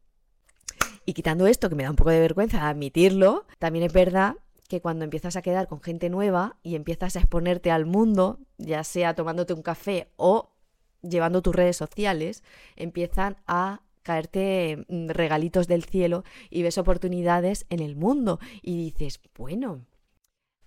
Y 1.06 1.14
quitando 1.14 1.46
esto, 1.46 1.70
que 1.70 1.76
me 1.76 1.84
da 1.84 1.92
un 1.92 1.96
poco 1.96 2.10
de 2.10 2.20
vergüenza 2.20 2.68
admitirlo, 2.68 3.46
también 3.60 3.86
es 3.86 3.94
verdad 3.94 4.36
que 4.68 4.82
cuando 4.82 5.04
empiezas 5.04 5.36
a 5.36 5.44
quedar 5.44 5.68
con 5.68 5.82
gente 5.82 6.10
nueva 6.10 6.58
y 6.64 6.76
empiezas 6.76 7.16
a 7.16 7.20
exponerte 7.20 7.70
al 7.70 7.86
mundo, 7.86 8.40
ya 8.58 8.84
sea 8.84 9.14
tomándote 9.14 9.54
un 9.54 9.62
café 9.62 10.10
o 10.16 10.52
llevando 11.04 11.44
tus 11.44 11.56
redes 11.56 11.78
sociales, 11.78 12.44
empiezan 12.76 13.38
a 13.46 13.82
caerte 14.02 14.86
mm, 14.88 15.10
regalitos 15.10 15.68
del 15.68 15.84
cielo 15.84 16.24
y 16.50 16.64
ves 16.64 16.80
oportunidades 16.80 17.68
en 17.70 17.82
el 17.82 17.96
mundo 17.96 18.40
y 18.64 18.78
dices, 18.78 19.20
bueno, 19.38 19.86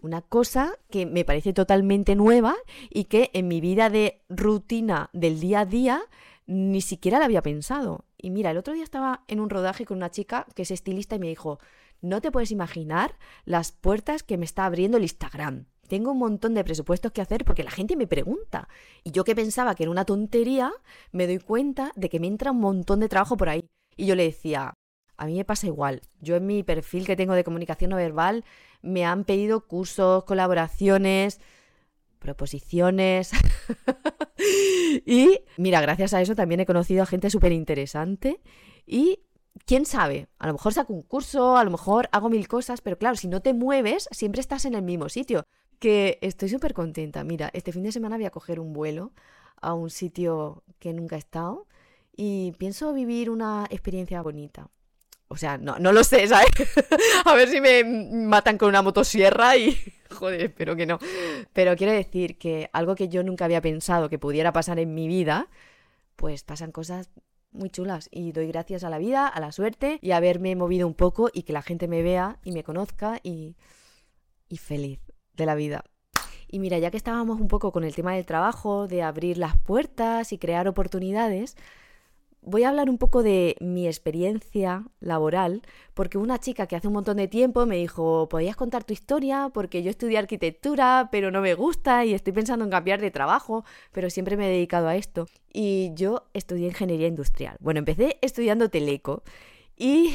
una 0.00 0.22
cosa 0.22 0.78
que 0.90 1.06
me 1.06 1.24
parece 1.24 1.52
totalmente 1.52 2.14
nueva 2.14 2.56
y 2.90 3.04
que 3.04 3.30
en 3.34 3.48
mi 3.48 3.60
vida 3.60 3.90
de 3.90 4.22
rutina 4.28 5.10
del 5.12 5.40
día 5.40 5.60
a 5.60 5.66
día 5.66 6.02
ni 6.46 6.80
siquiera 6.80 7.18
la 7.18 7.26
había 7.26 7.42
pensado. 7.42 8.04
Y 8.16 8.30
mira, 8.30 8.50
el 8.50 8.58
otro 8.58 8.74
día 8.74 8.84
estaba 8.84 9.24
en 9.28 9.40
un 9.40 9.50
rodaje 9.50 9.84
con 9.84 9.98
una 9.98 10.10
chica 10.10 10.46
que 10.54 10.62
es 10.62 10.70
estilista 10.70 11.16
y 11.16 11.18
me 11.18 11.28
dijo, 11.28 11.58
no 12.00 12.20
te 12.20 12.30
puedes 12.30 12.50
imaginar 12.50 13.18
las 13.44 13.72
puertas 13.72 14.22
que 14.22 14.38
me 14.38 14.44
está 14.44 14.64
abriendo 14.64 14.96
el 14.96 15.02
Instagram. 15.02 15.66
Tengo 15.88 16.12
un 16.12 16.18
montón 16.18 16.54
de 16.54 16.64
presupuestos 16.64 17.12
que 17.12 17.22
hacer 17.22 17.44
porque 17.44 17.64
la 17.64 17.70
gente 17.70 17.96
me 17.96 18.06
pregunta. 18.06 18.68
Y 19.04 19.10
yo 19.10 19.24
que 19.24 19.34
pensaba 19.34 19.74
que 19.74 19.84
era 19.84 19.90
una 19.90 20.04
tontería, 20.04 20.72
me 21.12 21.26
doy 21.26 21.38
cuenta 21.38 21.92
de 21.96 22.08
que 22.08 22.20
me 22.20 22.26
entra 22.26 22.52
un 22.52 22.60
montón 22.60 23.00
de 23.00 23.08
trabajo 23.08 23.36
por 23.36 23.48
ahí. 23.48 23.64
Y 23.96 24.06
yo 24.06 24.14
le 24.14 24.24
decía, 24.24 24.74
a 25.16 25.26
mí 25.26 25.34
me 25.34 25.44
pasa 25.44 25.66
igual. 25.66 26.02
Yo 26.20 26.36
en 26.36 26.46
mi 26.46 26.62
perfil 26.62 27.06
que 27.06 27.16
tengo 27.16 27.34
de 27.34 27.44
comunicación 27.44 27.90
no 27.90 27.96
verbal 27.96 28.44
me 28.82 29.04
han 29.04 29.24
pedido 29.24 29.66
cursos, 29.66 30.24
colaboraciones, 30.24 31.40
proposiciones. 32.18 33.30
y 35.06 35.40
mira, 35.56 35.80
gracias 35.80 36.14
a 36.14 36.20
eso 36.20 36.34
también 36.34 36.60
he 36.60 36.66
conocido 36.66 37.02
a 37.02 37.06
gente 37.06 37.30
súper 37.30 37.52
interesante 37.52 38.40
y 38.86 39.20
quién 39.66 39.84
sabe, 39.84 40.28
a 40.38 40.46
lo 40.46 40.54
mejor 40.54 40.72
saco 40.72 40.92
un 40.92 41.02
curso, 41.02 41.56
a 41.56 41.64
lo 41.64 41.70
mejor 41.70 42.08
hago 42.12 42.28
mil 42.28 42.48
cosas, 42.48 42.80
pero 42.80 42.98
claro, 42.98 43.16
si 43.16 43.28
no 43.28 43.40
te 43.40 43.54
mueves, 43.54 44.08
siempre 44.10 44.40
estás 44.40 44.64
en 44.64 44.74
el 44.74 44.82
mismo 44.82 45.08
sitio. 45.08 45.44
Que 45.78 46.18
estoy 46.22 46.48
súper 46.48 46.74
contenta. 46.74 47.22
Mira, 47.22 47.50
este 47.52 47.70
fin 47.70 47.84
de 47.84 47.92
semana 47.92 48.16
voy 48.16 48.24
a 48.24 48.30
coger 48.30 48.58
un 48.58 48.72
vuelo 48.72 49.12
a 49.60 49.74
un 49.74 49.90
sitio 49.90 50.64
que 50.80 50.92
nunca 50.92 51.14
he 51.14 51.20
estado 51.20 51.68
y 52.16 52.52
pienso 52.58 52.92
vivir 52.92 53.30
una 53.30 53.64
experiencia 53.70 54.20
bonita. 54.22 54.70
O 55.28 55.36
sea, 55.36 55.58
no, 55.58 55.78
no 55.78 55.92
lo 55.92 56.04
sé, 56.04 56.26
¿sabes? 56.26 56.48
a 57.24 57.34
ver 57.34 57.48
si 57.48 57.60
me 57.60 57.84
matan 57.84 58.56
con 58.56 58.70
una 58.70 58.82
motosierra 58.82 59.56
y... 59.56 59.78
Joder, 60.10 60.40
espero 60.40 60.74
que 60.74 60.86
no. 60.86 60.98
Pero 61.52 61.76
quiero 61.76 61.92
decir 61.92 62.38
que 62.38 62.70
algo 62.72 62.94
que 62.94 63.08
yo 63.08 63.22
nunca 63.22 63.44
había 63.44 63.60
pensado 63.60 64.08
que 64.08 64.18
pudiera 64.18 64.52
pasar 64.52 64.78
en 64.78 64.94
mi 64.94 65.06
vida, 65.06 65.48
pues 66.16 66.44
pasan 66.44 66.72
cosas 66.72 67.10
muy 67.52 67.70
chulas 67.70 68.08
y 68.10 68.32
doy 68.32 68.48
gracias 68.48 68.84
a 68.84 68.90
la 68.90 68.98
vida, 68.98 69.26
a 69.26 69.40
la 69.40 69.52
suerte 69.52 69.98
y 70.00 70.12
haberme 70.12 70.56
movido 70.56 70.86
un 70.86 70.94
poco 70.94 71.28
y 71.32 71.42
que 71.42 71.52
la 71.52 71.62
gente 71.62 71.88
me 71.88 72.02
vea 72.02 72.38
y 72.42 72.52
me 72.52 72.64
conozca 72.64 73.20
y, 73.22 73.56
y 74.48 74.56
feliz 74.56 75.00
de 75.34 75.46
la 75.46 75.54
vida. 75.54 75.84
Y 76.50 76.58
mira, 76.58 76.78
ya 76.78 76.90
que 76.90 76.96
estábamos 76.96 77.40
un 77.40 77.48
poco 77.48 77.72
con 77.72 77.84
el 77.84 77.94
tema 77.94 78.14
del 78.14 78.24
trabajo, 78.24 78.88
de 78.88 79.02
abrir 79.02 79.36
las 79.36 79.58
puertas 79.58 80.32
y 80.32 80.38
crear 80.38 80.66
oportunidades, 80.66 81.56
voy 82.48 82.64
a 82.64 82.70
hablar 82.70 82.88
un 82.88 82.98
poco 82.98 83.22
de 83.22 83.56
mi 83.60 83.86
experiencia 83.86 84.84
laboral, 85.00 85.62
porque 85.94 86.18
una 86.18 86.38
chica 86.38 86.66
que 86.66 86.76
hace 86.76 86.88
un 86.88 86.94
montón 86.94 87.18
de 87.18 87.28
tiempo 87.28 87.66
me 87.66 87.76
dijo, 87.76 88.28
¿podías 88.28 88.56
contar 88.56 88.84
tu 88.84 88.92
historia? 88.92 89.50
Porque 89.52 89.82
yo 89.82 89.90
estudié 89.90 90.18
arquitectura, 90.18 91.08
pero 91.12 91.30
no 91.30 91.40
me 91.40 91.54
gusta 91.54 92.04
y 92.04 92.14
estoy 92.14 92.32
pensando 92.32 92.64
en 92.64 92.70
cambiar 92.70 93.00
de 93.00 93.10
trabajo, 93.10 93.64
pero 93.92 94.08
siempre 94.10 94.36
me 94.36 94.46
he 94.46 94.50
dedicado 94.50 94.88
a 94.88 94.96
esto. 94.96 95.26
Y 95.52 95.92
yo 95.94 96.24
estudié 96.32 96.68
ingeniería 96.68 97.06
industrial. 97.06 97.56
Bueno, 97.60 97.78
empecé 97.78 98.18
estudiando 98.22 98.70
teleco 98.70 99.22
y 99.76 100.14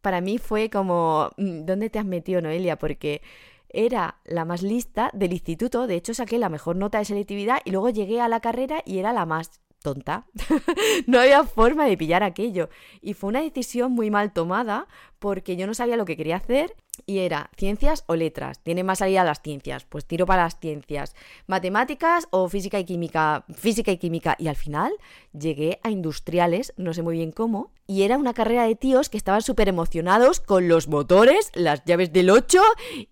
para 0.00 0.20
mí 0.20 0.38
fue 0.38 0.70
como, 0.70 1.30
mm, 1.36 1.64
¿dónde 1.64 1.90
te 1.90 1.98
has 1.98 2.06
metido, 2.06 2.40
Noelia? 2.40 2.76
Porque 2.78 3.22
era 3.68 4.18
la 4.24 4.44
más 4.44 4.62
lista 4.62 5.10
del 5.12 5.32
instituto, 5.32 5.88
de 5.88 5.96
hecho 5.96 6.14
saqué 6.14 6.38
la 6.38 6.48
mejor 6.48 6.76
nota 6.76 6.98
de 6.98 7.04
selectividad 7.04 7.58
y 7.64 7.72
luego 7.72 7.90
llegué 7.90 8.20
a 8.20 8.28
la 8.28 8.38
carrera 8.38 8.82
y 8.86 8.98
era 8.98 9.12
la 9.12 9.26
más 9.26 9.60
tonta. 9.84 10.26
no 11.06 11.20
había 11.20 11.44
forma 11.44 11.84
de 11.84 11.96
pillar 11.96 12.24
aquello. 12.24 12.70
Y 13.00 13.14
fue 13.14 13.28
una 13.28 13.42
decisión 13.42 13.92
muy 13.92 14.10
mal 14.10 14.32
tomada 14.32 14.88
porque 15.20 15.56
yo 15.56 15.66
no 15.66 15.74
sabía 15.74 15.96
lo 15.96 16.06
que 16.06 16.16
quería 16.16 16.36
hacer 16.36 16.74
y 17.06 17.18
era 17.18 17.50
ciencias 17.56 18.04
o 18.06 18.16
letras. 18.16 18.58
Tiene 18.60 18.82
más 18.82 18.98
salida 18.98 19.24
las 19.24 19.42
ciencias, 19.42 19.84
pues 19.84 20.06
tiro 20.06 20.26
para 20.26 20.44
las 20.44 20.58
ciencias. 20.58 21.14
Matemáticas 21.46 22.26
o 22.30 22.48
física 22.48 22.78
y 22.80 22.84
química, 22.84 23.44
física 23.54 23.92
y 23.92 23.98
química. 23.98 24.36
Y 24.38 24.48
al 24.48 24.56
final 24.56 24.92
llegué 25.32 25.80
a 25.82 25.90
industriales, 25.90 26.72
no 26.76 26.94
sé 26.94 27.02
muy 27.02 27.16
bien 27.16 27.30
cómo, 27.30 27.70
y 27.86 28.02
era 28.02 28.16
una 28.16 28.32
carrera 28.32 28.64
de 28.64 28.76
tíos 28.76 29.10
que 29.10 29.16
estaban 29.16 29.42
súper 29.42 29.68
emocionados 29.68 30.40
con 30.40 30.68
los 30.68 30.88
motores, 30.88 31.50
las 31.54 31.84
llaves 31.84 32.12
del 32.12 32.30
8 32.30 32.60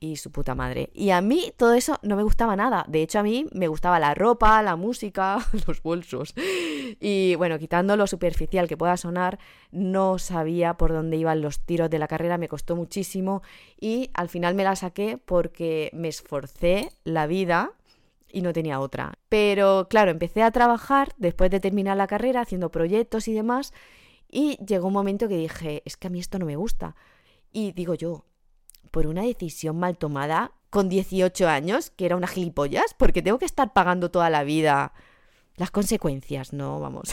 y 0.01 0.17
su 0.17 0.31
puta 0.31 0.55
madre. 0.55 0.91
Y 0.95 1.11
a 1.11 1.21
mí 1.21 1.53
todo 1.57 1.75
eso 1.75 1.99
no 2.03 2.17
me 2.17 2.23
gustaba 2.23 2.57
nada. 2.57 2.85
De 2.89 3.03
hecho, 3.03 3.19
a 3.19 3.23
mí 3.23 3.47
me 3.53 3.69
gustaba 3.69 4.01
la 4.01 4.15
ropa, 4.15 4.63
la 4.63 4.77
música, 4.77 5.39
los 5.67 5.83
bolsos. 5.83 6.35
Y 7.01 7.35
bueno, 7.37 7.59
quitando 7.59 7.97
lo 7.97 8.07
superficial 8.07 8.67
que 8.67 8.77
pueda 8.77 8.97
sonar, 8.97 9.39
no 9.71 10.19
sabía 10.19 10.75
por 10.75 10.93
dónde 10.93 11.19
iban 11.19 11.43
los 11.43 11.61
tiros 11.61 11.91
de 11.91 11.99
la 11.99 12.09
carrera, 12.09 12.39
me 12.39 12.49
costó 12.49 12.75
muchísimo 12.75 13.43
y 13.79 14.11
al 14.15 14.29
final 14.29 14.55
me 14.55 14.65
la 14.65 14.77
saqué 14.77 15.19
porque 15.19 15.91
me 15.93 16.09
esforcé 16.09 16.91
la 17.05 17.27
vida 17.27 17.73
y 18.33 18.41
no 18.41 18.55
tenía 18.55 18.81
otra. 18.81 19.19
Pero 19.29 19.87
claro, 19.91 20.11
empecé 20.11 20.43
a 20.43 20.51
trabajar 20.51 21.13
después 21.19 21.51
de 21.51 21.61
terminar 21.61 21.99
la 21.99 22.07
carrera 22.07 22.41
haciendo 22.41 22.71
proyectos 22.71 23.29
y 23.29 23.35
demás 23.35 23.75
y 24.33 24.57
llegó 24.65 24.89
un 24.89 24.95
momento 24.95 25.29
que 25.29 25.37
dije, 25.37 25.83
es 25.85 25.97
que 25.97 26.09
a 26.09 26.11
mí 26.11 26.19
esto 26.19 26.39
no 26.39 26.47
me 26.47 26.57
gusta. 26.57 26.97
Y 27.53 27.73
digo 27.73 27.95
yo, 27.95 28.25
por 28.91 29.07
una 29.07 29.23
decisión 29.23 29.79
mal 29.79 29.99
tomada 29.99 30.53
con 30.71 30.89
18 30.89 31.47
años, 31.49 31.91
que 31.91 32.07
era 32.07 32.17
una 32.17 32.27
gilipollas, 32.27 32.95
porque 32.99 33.23
tengo 33.23 33.39
que 33.39 33.45
estar 33.45 33.75
pagando 33.75 34.11
toda 34.11 34.31
la 34.31 34.43
vida 34.43 34.95
las 35.57 35.71
consecuencias, 35.71 36.53
no 36.53 36.81
vamos. 36.81 37.11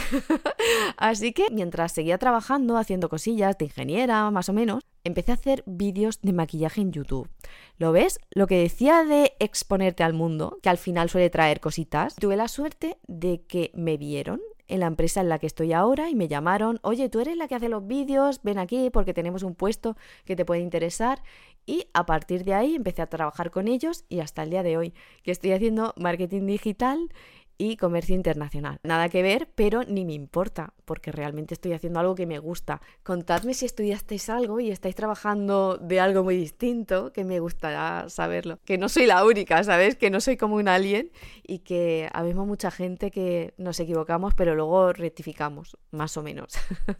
Así 0.98 1.34
que 1.34 1.48
mientras 1.52 1.92
seguía 1.92 2.18
trabajando, 2.18 2.78
haciendo 2.78 3.10
cosillas 3.10 3.58
de 3.58 3.66
ingeniera, 3.66 4.32
más 4.32 4.48
o 4.48 4.54
menos, 4.54 4.86
empecé 5.04 5.32
a 5.32 5.36
hacer 5.36 5.64
vídeos 5.66 6.22
de 6.22 6.34
maquillaje 6.34 6.80
en 6.80 6.94
YouTube. 6.94 7.30
¿Lo 7.78 7.92
ves? 7.92 8.20
Lo 8.32 8.48
que 8.48 8.62
decía 8.62 9.04
de 9.04 9.34
exponerte 9.40 10.04
al 10.04 10.14
mundo, 10.14 10.58
que 10.64 10.70
al 10.70 10.78
final 10.78 11.10
suele 11.10 11.30
traer 11.30 11.60
cositas. 11.60 12.16
Tuve 12.16 12.38
la 12.38 12.48
suerte 12.48 12.98
de 13.08 13.44
que 13.46 13.72
me 13.76 13.98
vieron 13.98 14.40
en 14.70 14.80
la 14.80 14.88
empresa 14.88 15.20
en 15.20 15.28
la 15.28 15.40
que 15.40 15.48
estoy 15.48 15.74
ahora 15.74 16.10
y 16.10 16.16
me 16.16 16.28
llamaron, 16.28 16.80
oye, 16.84 17.10
tú 17.10 17.20
eres 17.20 17.36
la 17.36 17.48
que 17.48 17.56
hace 17.56 17.68
los 17.68 17.86
vídeos, 17.86 18.40
ven 18.44 18.60
aquí 18.60 18.90
porque 18.90 19.14
tenemos 19.14 19.44
un 19.44 19.56
puesto 19.56 19.98
que 20.24 20.36
te 20.36 20.46
puede 20.46 20.62
interesar. 20.62 21.22
Y 21.66 21.88
a 21.94 22.06
partir 22.06 22.46
de 22.46 22.54
ahí 22.54 22.76
empecé 22.76 23.02
a 23.02 23.08
trabajar 23.08 23.52
con 23.52 23.68
ellos 23.68 24.06
y 24.08 24.22
hasta 24.22 24.44
el 24.44 24.52
día 24.52 24.64
de 24.64 24.78
hoy, 24.78 24.94
que 25.24 25.32
estoy 25.32 25.52
haciendo 25.52 25.94
marketing 25.98 26.46
digital 26.46 27.10
y 27.58 27.76
comercio 27.76 28.16
internacional. 28.16 28.80
Nada 28.84 29.10
que 29.10 29.22
ver, 29.22 29.50
pero 29.54 29.84
ni 29.84 30.06
me 30.06 30.14
importa, 30.14 30.74
porque 30.89 31.12
realmente 31.12 31.53
estoy 31.53 31.74
haciendo 31.74 32.00
algo 32.00 32.15
que 32.15 32.25
me 32.25 32.39
gusta. 32.39 32.81
Contadme 33.03 33.53
si 33.53 33.67
estudiasteis 33.67 34.27
algo 34.27 34.60
y 34.60 34.72
estáis 34.72 34.96
trabajando 34.96 35.77
de 35.77 36.00
algo 36.00 36.24
muy 36.24 36.36
distinto, 36.36 37.13
que 37.13 37.24
me 37.24 37.39
gustará 37.39 38.10
saberlo. 38.10 38.58
Que 38.65 38.79
no 38.79 38.89
soy 38.89 39.05
la 39.05 39.24
única, 39.24 39.63
¿sabes? 39.63 39.96
Que 39.96 40.10
no 40.10 40.19
soy 40.19 40.36
como 40.36 40.55
un 40.55 40.67
alien 40.67 41.12
y 41.43 41.60
que 41.60 42.10
habemos 42.12 42.48
mucha 42.48 42.72
gente 42.72 43.12
que 43.12 43.53
nos 43.58 43.79
equivocamos, 43.79 44.34
pero 44.34 44.55
luego 44.55 44.91
rectificamos, 44.91 45.77
más 45.91 46.17
o 46.17 46.24
menos. 46.24 46.53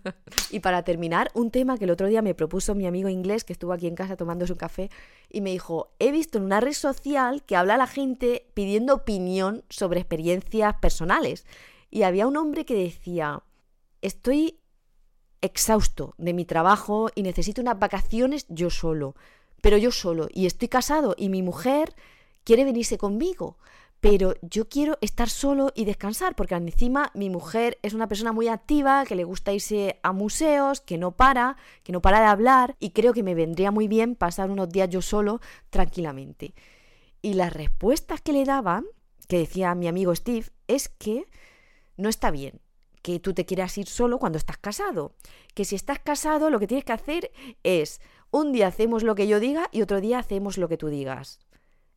y 0.52 0.60
para 0.60 0.84
terminar, 0.84 1.32
un 1.34 1.50
tema 1.50 1.76
que 1.80 1.86
el 1.86 1.90
otro 1.90 2.06
día 2.06 2.22
me 2.22 2.36
propuso 2.36 2.76
mi 2.76 2.86
amigo 2.86 3.10
inglés, 3.10 3.44
que 3.44 3.54
estuvo 3.54 3.74
aquí 3.74 3.88
en 3.88 3.96
casa 3.96 4.18
tomándose 4.18 4.54
un 4.54 4.60
café, 4.60 4.92
y 5.32 5.42
me 5.42 5.50
dijo, 5.50 5.96
he 5.98 6.12
visto 6.12 6.38
en 6.38 6.44
una 6.44 6.60
red 6.60 6.74
social 6.74 7.42
que 7.42 7.56
habla 7.56 7.76
la 7.76 7.88
gente 7.88 8.52
pidiendo 8.54 8.94
opinión 8.94 9.64
sobre 9.68 10.00
experiencias 10.00 10.76
personales. 10.76 11.48
Y 11.90 12.04
había 12.04 12.28
un 12.28 12.38
hombre 12.38 12.66
que 12.66 12.76
decía, 12.76 13.42
estoy 14.02 14.60
exhausto 15.42 16.16
de 16.18 16.34
mi 16.34 16.46
trabajo 16.46 17.10
y 17.16 17.24
necesito 17.24 17.62
unas 17.62 17.80
vacaciones 17.80 18.46
yo 18.50 18.70
solo, 18.70 19.16
pero 19.62 19.78
yo 19.78 19.92
solo, 19.92 20.28
y 20.32 20.46
estoy 20.46 20.68
casado 20.68 21.16
y 21.18 21.30
mi 21.30 21.42
mujer 21.42 21.96
quiere 22.44 22.66
venirse 22.66 22.98
conmigo, 22.98 23.58
pero 24.00 24.34
yo 24.42 24.70
quiero 24.70 24.98
estar 25.02 25.30
solo 25.30 25.72
y 25.76 25.86
descansar, 25.86 26.36
porque 26.36 26.56
encima 26.56 27.12
mi 27.14 27.30
mujer 27.30 27.78
es 27.82 27.94
una 27.94 28.08
persona 28.08 28.32
muy 28.32 28.48
activa, 28.48 29.06
que 29.06 29.16
le 29.16 29.26
gusta 29.26 29.52
irse 29.52 30.00
a 30.04 30.14
museos, 30.14 30.80
que 30.80 30.98
no 30.98 31.12
para, 31.12 31.58
que 31.84 31.92
no 31.92 32.02
para 32.02 32.22
de 32.22 32.28
hablar, 32.28 32.76
y 32.80 32.92
creo 32.92 33.14
que 33.14 33.24
me 33.24 33.36
vendría 33.36 33.72
muy 33.72 33.88
bien 33.88 34.16
pasar 34.16 34.50
unos 34.52 34.70
días 34.70 34.90
yo 34.90 35.02
solo 35.02 35.42
tranquilamente. 35.70 36.54
Y 37.22 37.34
las 37.34 37.52
respuestas 37.52 38.22
que 38.22 38.32
le 38.32 38.46
daban 38.46 38.86
que 39.28 39.38
decía 39.38 39.76
mi 39.76 39.88
amigo 39.88 40.16
Steve 40.16 40.48
es 40.68 40.90
que 40.90 41.28
no 41.98 42.10
está 42.10 42.32
bien 42.32 42.62
que 43.02 43.20
tú 43.20 43.34
te 43.34 43.46
quieras 43.46 43.78
ir 43.78 43.88
solo 43.88 44.20
cuando 44.20 44.38
estás 44.38 44.58
casado. 44.58 45.14
Que 45.54 45.66
si 45.66 45.76
estás 45.76 46.00
casado 46.00 46.50
lo 46.50 46.60
que 46.60 46.68
tienes 46.68 46.86
que 46.86 46.94
hacer 46.94 47.32
es 47.64 48.02
un 48.32 48.52
día 48.52 48.68
hacemos 48.68 49.04
lo 49.04 49.16
que 49.16 49.28
yo 49.28 49.40
diga 49.40 49.70
y 49.72 49.82
otro 49.82 50.02
día 50.02 50.20
hacemos 50.20 50.58
lo 50.58 50.68
que 50.68 50.78
tú 50.78 50.88
digas. 50.88 51.40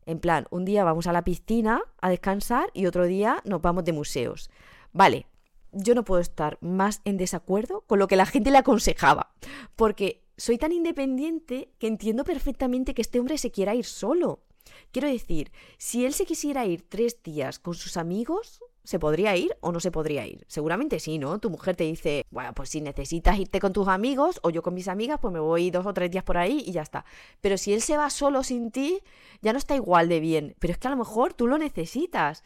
En 0.05 0.19
plan, 0.19 0.47
un 0.49 0.65
día 0.65 0.83
vamos 0.83 1.07
a 1.07 1.13
la 1.13 1.23
piscina 1.23 1.81
a 2.01 2.09
descansar 2.09 2.69
y 2.73 2.87
otro 2.87 3.05
día 3.05 3.41
nos 3.45 3.61
vamos 3.61 3.85
de 3.85 3.93
museos. 3.93 4.49
Vale, 4.91 5.27
yo 5.71 5.95
no 5.95 6.03
puedo 6.03 6.21
estar 6.21 6.57
más 6.61 7.01
en 7.05 7.17
desacuerdo 7.17 7.81
con 7.81 7.99
lo 7.99 8.07
que 8.07 8.15
la 8.15 8.25
gente 8.25 8.51
le 8.51 8.57
aconsejaba, 8.57 9.33
porque 9.75 10.23
soy 10.37 10.57
tan 10.57 10.71
independiente 10.71 11.71
que 11.79 11.87
entiendo 11.87 12.23
perfectamente 12.23 12.93
que 12.93 13.01
este 13.01 13.19
hombre 13.19 13.37
se 13.37 13.51
quiera 13.51 13.75
ir 13.75 13.85
solo. 13.85 14.43
Quiero 14.91 15.07
decir, 15.07 15.51
si 15.77 16.05
él 16.05 16.13
se 16.13 16.25
quisiera 16.25 16.65
ir 16.65 16.87
tres 16.87 17.21
días 17.23 17.59
con 17.59 17.73
sus 17.73 17.97
amigos, 17.97 18.61
¿se 18.83 18.99
podría 18.99 19.35
ir 19.35 19.55
o 19.61 19.71
no 19.71 19.79
se 19.79 19.91
podría 19.91 20.25
ir? 20.27 20.43
Seguramente 20.47 20.99
sí, 20.99 21.17
¿no? 21.17 21.39
Tu 21.39 21.49
mujer 21.49 21.75
te 21.75 21.85
dice, 21.85 22.25
bueno, 22.31 22.53
pues 22.53 22.69
si 22.69 22.81
necesitas 22.81 23.39
irte 23.39 23.59
con 23.59 23.73
tus 23.73 23.87
amigos 23.87 24.39
o 24.43 24.49
yo 24.49 24.61
con 24.61 24.73
mis 24.73 24.87
amigas, 24.87 25.19
pues 25.21 25.33
me 25.33 25.39
voy 25.39 25.71
dos 25.71 25.85
o 25.85 25.93
tres 25.93 26.11
días 26.11 26.23
por 26.23 26.37
ahí 26.37 26.63
y 26.65 26.71
ya 26.71 26.81
está. 26.81 27.05
Pero 27.41 27.57
si 27.57 27.73
él 27.73 27.81
se 27.81 27.97
va 27.97 28.09
solo 28.09 28.43
sin 28.43 28.71
ti, 28.71 28.99
ya 29.41 29.53
no 29.53 29.57
está 29.57 29.75
igual 29.75 30.09
de 30.09 30.19
bien. 30.19 30.55
Pero 30.59 30.73
es 30.73 30.77
que 30.77 30.87
a 30.87 30.91
lo 30.91 30.97
mejor 30.97 31.33
tú 31.33 31.47
lo 31.47 31.57
necesitas. 31.57 32.43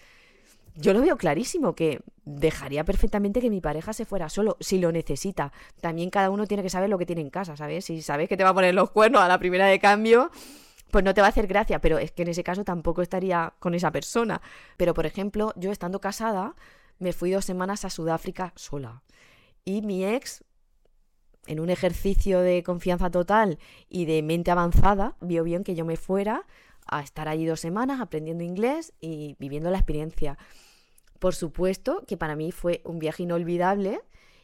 Yo 0.75 0.93
lo 0.93 1.01
veo 1.01 1.17
clarísimo, 1.17 1.73
que 1.73 2.01
dejaría 2.23 2.83
perfectamente 2.83 3.41
que 3.41 3.49
mi 3.49 3.61
pareja 3.61 3.93
se 3.93 4.05
fuera 4.05 4.29
solo, 4.29 4.57
si 4.59 4.77
lo 4.77 4.91
necesita. 4.91 5.51
También 5.81 6.11
cada 6.11 6.29
uno 6.29 6.45
tiene 6.45 6.61
que 6.61 6.69
saber 6.69 6.87
lo 6.87 6.99
que 6.99 7.07
tiene 7.07 7.21
en 7.21 7.31
casa, 7.31 7.57
¿sabes? 7.57 7.85
Si 7.85 8.03
sabes 8.03 8.29
que 8.29 8.37
te 8.37 8.43
va 8.43 8.51
a 8.51 8.53
poner 8.53 8.75
los 8.75 8.91
cuernos 8.91 9.23
a 9.23 9.27
la 9.27 9.39
primera 9.39 9.65
de 9.65 9.79
cambio, 9.79 10.29
pues 10.91 11.03
no 11.03 11.13
te 11.13 11.21
va 11.21 11.27
a 11.27 11.29
hacer 11.29 11.47
gracia, 11.47 11.79
pero 11.79 11.97
es 11.97 12.11
que 12.11 12.23
en 12.23 12.29
ese 12.29 12.43
caso 12.43 12.63
tampoco 12.63 13.01
estaría 13.01 13.53
con 13.59 13.73
esa 13.73 13.91
persona. 13.91 14.41
Pero, 14.77 14.93
por 14.93 15.05
ejemplo, 15.05 15.53
yo 15.55 15.71
estando 15.71 15.99
casada, 15.99 16.55
me 16.99 17.13
fui 17.13 17.31
dos 17.31 17.45
semanas 17.45 17.85
a 17.85 17.89
Sudáfrica 17.89 18.53
sola. 18.55 19.03
Y 19.65 19.81
mi 19.81 20.05
ex, 20.05 20.43
en 21.45 21.59
un 21.59 21.69
ejercicio 21.69 22.39
de 22.39 22.63
confianza 22.63 23.09
total 23.11 23.59
y 23.89 24.05
de 24.05 24.23
mente 24.23 24.51
avanzada, 24.51 25.15
vio 25.21 25.43
bien 25.43 25.63
que 25.63 25.75
yo 25.75 25.85
me 25.85 25.97
fuera 25.97 26.45
a 26.85 27.01
estar 27.01 27.27
allí 27.27 27.45
dos 27.45 27.59
semanas 27.59 27.99
aprendiendo 27.99 28.43
inglés 28.43 28.93
y 29.01 29.35
viviendo 29.39 29.69
la 29.69 29.77
experiencia. 29.77 30.37
Por 31.19 31.35
supuesto 31.35 32.03
que 32.07 32.17
para 32.17 32.35
mí 32.35 32.51
fue 32.51 32.81
un 32.85 32.99
viaje 32.99 33.23
inolvidable 33.23 33.99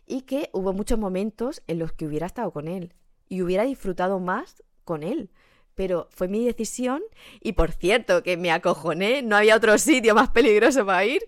y 0.05 0.21
que 0.21 0.49
hubo 0.53 0.73
muchos 0.73 0.99
momentos 0.99 1.61
en 1.67 1.79
los 1.79 1.93
que 1.93 2.05
hubiera 2.05 2.25
estado 2.25 2.51
con 2.51 2.67
él 2.67 2.93
y 3.29 3.41
hubiera 3.41 3.63
disfrutado 3.63 4.19
más 4.19 4.63
con 4.83 5.03
él. 5.03 5.29
Pero 5.75 6.07
fue 6.11 6.27
mi 6.27 6.45
decisión 6.45 7.01
y 7.41 7.53
por 7.53 7.71
cierto 7.71 8.23
que 8.23 8.37
me 8.37 8.51
acojoné, 8.51 9.21
no 9.21 9.35
había 9.35 9.55
otro 9.55 9.77
sitio 9.77 10.13
más 10.15 10.29
peligroso 10.29 10.85
para 10.85 11.05
ir, 11.05 11.21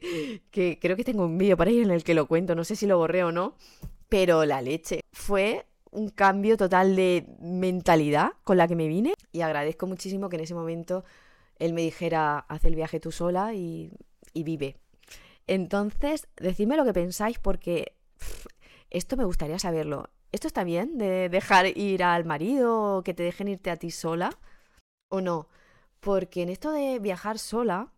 que 0.52 0.78
creo 0.80 0.96
que 0.96 1.04
tengo 1.04 1.26
un 1.26 1.38
vídeo 1.38 1.58
por 1.58 1.68
ahí 1.68 1.80
en 1.80 1.92
el 1.92 2.04
que 2.04 2.14
lo 2.14 2.28
cuento, 2.28 2.56
no 2.56 2.64
sé 2.64 2.76
si 2.76 2.86
lo 2.86 2.98
borré 2.98 3.24
o 3.24 3.32
no, 3.32 3.56
pero 4.10 4.46
la 4.46 4.62
leche. 4.62 5.02
Fue 5.12 5.66
un 5.92 6.10
cambio 6.10 6.58
total 6.58 6.96
de 6.96 7.26
mentalidad 7.40 8.34
con 8.44 8.58
la 8.58 8.68
que 8.68 8.76
me 8.76 8.88
vine 8.88 9.14
y 9.32 9.42
agradezco 9.42 9.88
muchísimo 9.88 10.30
que 10.30 10.36
en 10.36 10.44
ese 10.44 10.54
momento 10.54 11.06
él 11.58 11.74
me 11.74 11.82
dijera, 11.82 12.40
haz 12.40 12.66
el 12.66 12.76
viaje 12.76 13.00
tú 13.00 13.12
sola 13.12 13.54
y, 13.54 13.92
y 14.34 14.44
vive. 14.44 14.76
Entonces, 15.48 16.28
decidme 16.38 16.76
lo 16.76 16.86
que 16.86 16.94
pensáis 16.94 17.40
porque 17.40 17.94
esto 18.90 19.18
me 19.18 19.26
gustaría 19.26 19.60
saberlo. 19.60 20.10
¿Esto 20.36 20.48
está 20.50 20.66
bien 20.66 20.98
de 20.98 21.30
dejar 21.30 21.66
ir 21.78 22.04
al 22.04 22.26
marido 22.26 22.98
o 22.98 23.04
que 23.04 23.14
te 23.14 23.24
dejen 23.24 23.48
irte 23.48 23.72
a 23.72 23.78
ti 23.78 23.90
sola? 23.90 24.38
¿O 25.08 25.22
no? 25.22 25.48
Porque 26.02 26.42
en 26.42 26.50
esto 26.50 26.74
de 26.74 27.00
viajar 27.00 27.40
sola, 27.40 27.94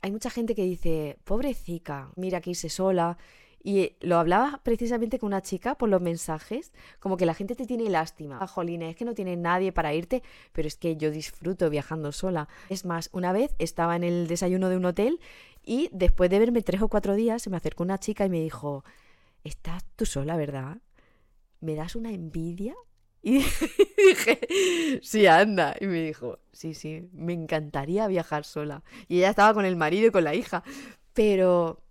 hay 0.00 0.10
mucha 0.10 0.30
gente 0.30 0.54
que 0.54 0.64
dice, 0.64 1.18
pobrecita, 1.24 2.12
mira 2.16 2.40
que 2.40 2.48
irse 2.48 2.70
sola. 2.70 3.18
Y 3.62 3.94
lo 4.00 4.16
hablaba 4.16 4.62
precisamente 4.64 5.18
con 5.18 5.26
una 5.26 5.42
chica 5.42 5.74
por 5.74 5.90
los 5.90 6.00
mensajes, 6.00 6.72
como 6.98 7.18
que 7.18 7.26
la 7.26 7.34
gente 7.34 7.54
te 7.54 7.66
tiene 7.66 7.90
lástima. 7.90 8.38
Ah, 8.40 8.50
es 8.64 8.96
que 8.96 9.04
no 9.04 9.12
tiene 9.12 9.36
nadie 9.36 9.70
para 9.70 9.92
irte, 9.92 10.22
pero 10.54 10.66
es 10.66 10.76
que 10.78 10.96
yo 10.96 11.10
disfruto 11.10 11.68
viajando 11.68 12.10
sola. 12.12 12.48
Es 12.70 12.86
más, 12.86 13.10
una 13.12 13.32
vez 13.32 13.54
estaba 13.58 13.96
en 13.96 14.04
el 14.04 14.28
desayuno 14.28 14.70
de 14.70 14.78
un 14.78 14.86
hotel 14.86 15.20
y 15.62 15.90
después 15.92 16.30
de 16.30 16.38
verme 16.38 16.62
tres 16.62 16.80
o 16.80 16.88
cuatro 16.88 17.14
días 17.14 17.42
se 17.42 17.50
me 17.50 17.58
acercó 17.58 17.82
una 17.82 17.98
chica 17.98 18.24
y 18.24 18.30
me 18.30 18.40
dijo, 18.40 18.82
¿estás 19.42 19.84
tú 19.96 20.06
sola, 20.06 20.38
verdad? 20.38 20.78
¿Me 21.64 21.76
das 21.76 21.96
una 21.96 22.12
envidia? 22.12 22.74
Y 23.22 23.38
dije, 23.96 25.00
sí, 25.00 25.26
anda. 25.26 25.74
Y 25.80 25.86
me 25.86 26.02
dijo, 26.02 26.40
sí, 26.52 26.74
sí, 26.74 27.08
me 27.14 27.32
encantaría 27.32 28.06
viajar 28.06 28.44
sola. 28.44 28.84
Y 29.08 29.16
ella 29.16 29.30
estaba 29.30 29.54
con 29.54 29.64
el 29.64 29.74
marido 29.74 30.08
y 30.08 30.10
con 30.10 30.24
la 30.24 30.34
hija. 30.34 30.62
Pero, 31.14 31.82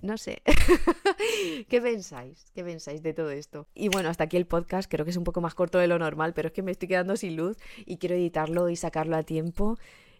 no 0.00 0.16
sé. 0.16 0.42
¿Qué 1.68 1.80
pensáis? 1.80 2.52
¿Qué 2.54 2.62
pensáis 2.62 3.02
de 3.02 3.14
todo 3.14 3.30
esto? 3.30 3.66
Y 3.74 3.88
bueno, 3.88 4.10
hasta 4.10 4.22
aquí 4.22 4.36
el 4.36 4.46
podcast. 4.46 4.88
Creo 4.88 5.04
que 5.04 5.10
es 5.10 5.16
un 5.16 5.24
poco 5.24 5.40
más 5.40 5.56
corto 5.56 5.78
de 5.78 5.88
lo 5.88 5.98
normal, 5.98 6.32
pero 6.32 6.46
es 6.46 6.54
que 6.54 6.62
me 6.62 6.70
estoy 6.70 6.86
quedando 6.86 7.16
sin 7.16 7.34
luz 7.34 7.56
y 7.84 7.96
quiero 7.96 8.14
editarlo 8.14 8.68
y 8.68 8.76
sacarlo 8.76 9.16
a 9.16 9.24
tiempo. 9.24 9.76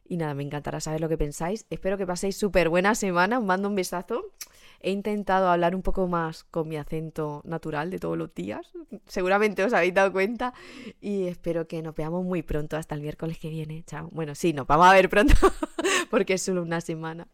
Y 0.08 0.16
nada, 0.16 0.34
me 0.34 0.42
encantará 0.42 0.80
saber 0.80 1.00
lo 1.00 1.08
que 1.08 1.18
pensáis. 1.18 1.66
Espero 1.70 1.98
que 1.98 2.06
paséis 2.06 2.36
súper 2.36 2.68
buena 2.68 2.94
semana. 2.94 3.38
Os 3.38 3.44
mando 3.44 3.68
un 3.68 3.74
besazo. 3.74 4.32
He 4.80 4.90
intentado 4.90 5.48
hablar 5.48 5.74
un 5.74 5.82
poco 5.82 6.06
más 6.06 6.44
con 6.44 6.68
mi 6.68 6.76
acento 6.76 7.42
natural 7.44 7.90
de 7.90 7.98
todos 7.98 8.16
los 8.16 8.34
días. 8.34 8.72
Seguramente 9.06 9.64
os 9.64 9.72
habéis 9.72 9.94
dado 9.94 10.12
cuenta. 10.12 10.54
Y 11.00 11.26
espero 11.26 11.66
que 11.66 11.82
nos 11.82 11.94
veamos 11.94 12.24
muy 12.24 12.42
pronto 12.42 12.76
hasta 12.76 12.94
el 12.94 13.00
miércoles 13.00 13.38
que 13.38 13.48
viene. 13.48 13.82
Chao. 13.86 14.08
Bueno, 14.12 14.34
sí, 14.34 14.52
nos 14.52 14.66
vamos 14.66 14.86
a 14.86 14.92
ver 14.92 15.08
pronto 15.08 15.34
porque 16.10 16.34
es 16.34 16.42
solo 16.42 16.62
una 16.62 16.80
semana. 16.80 17.26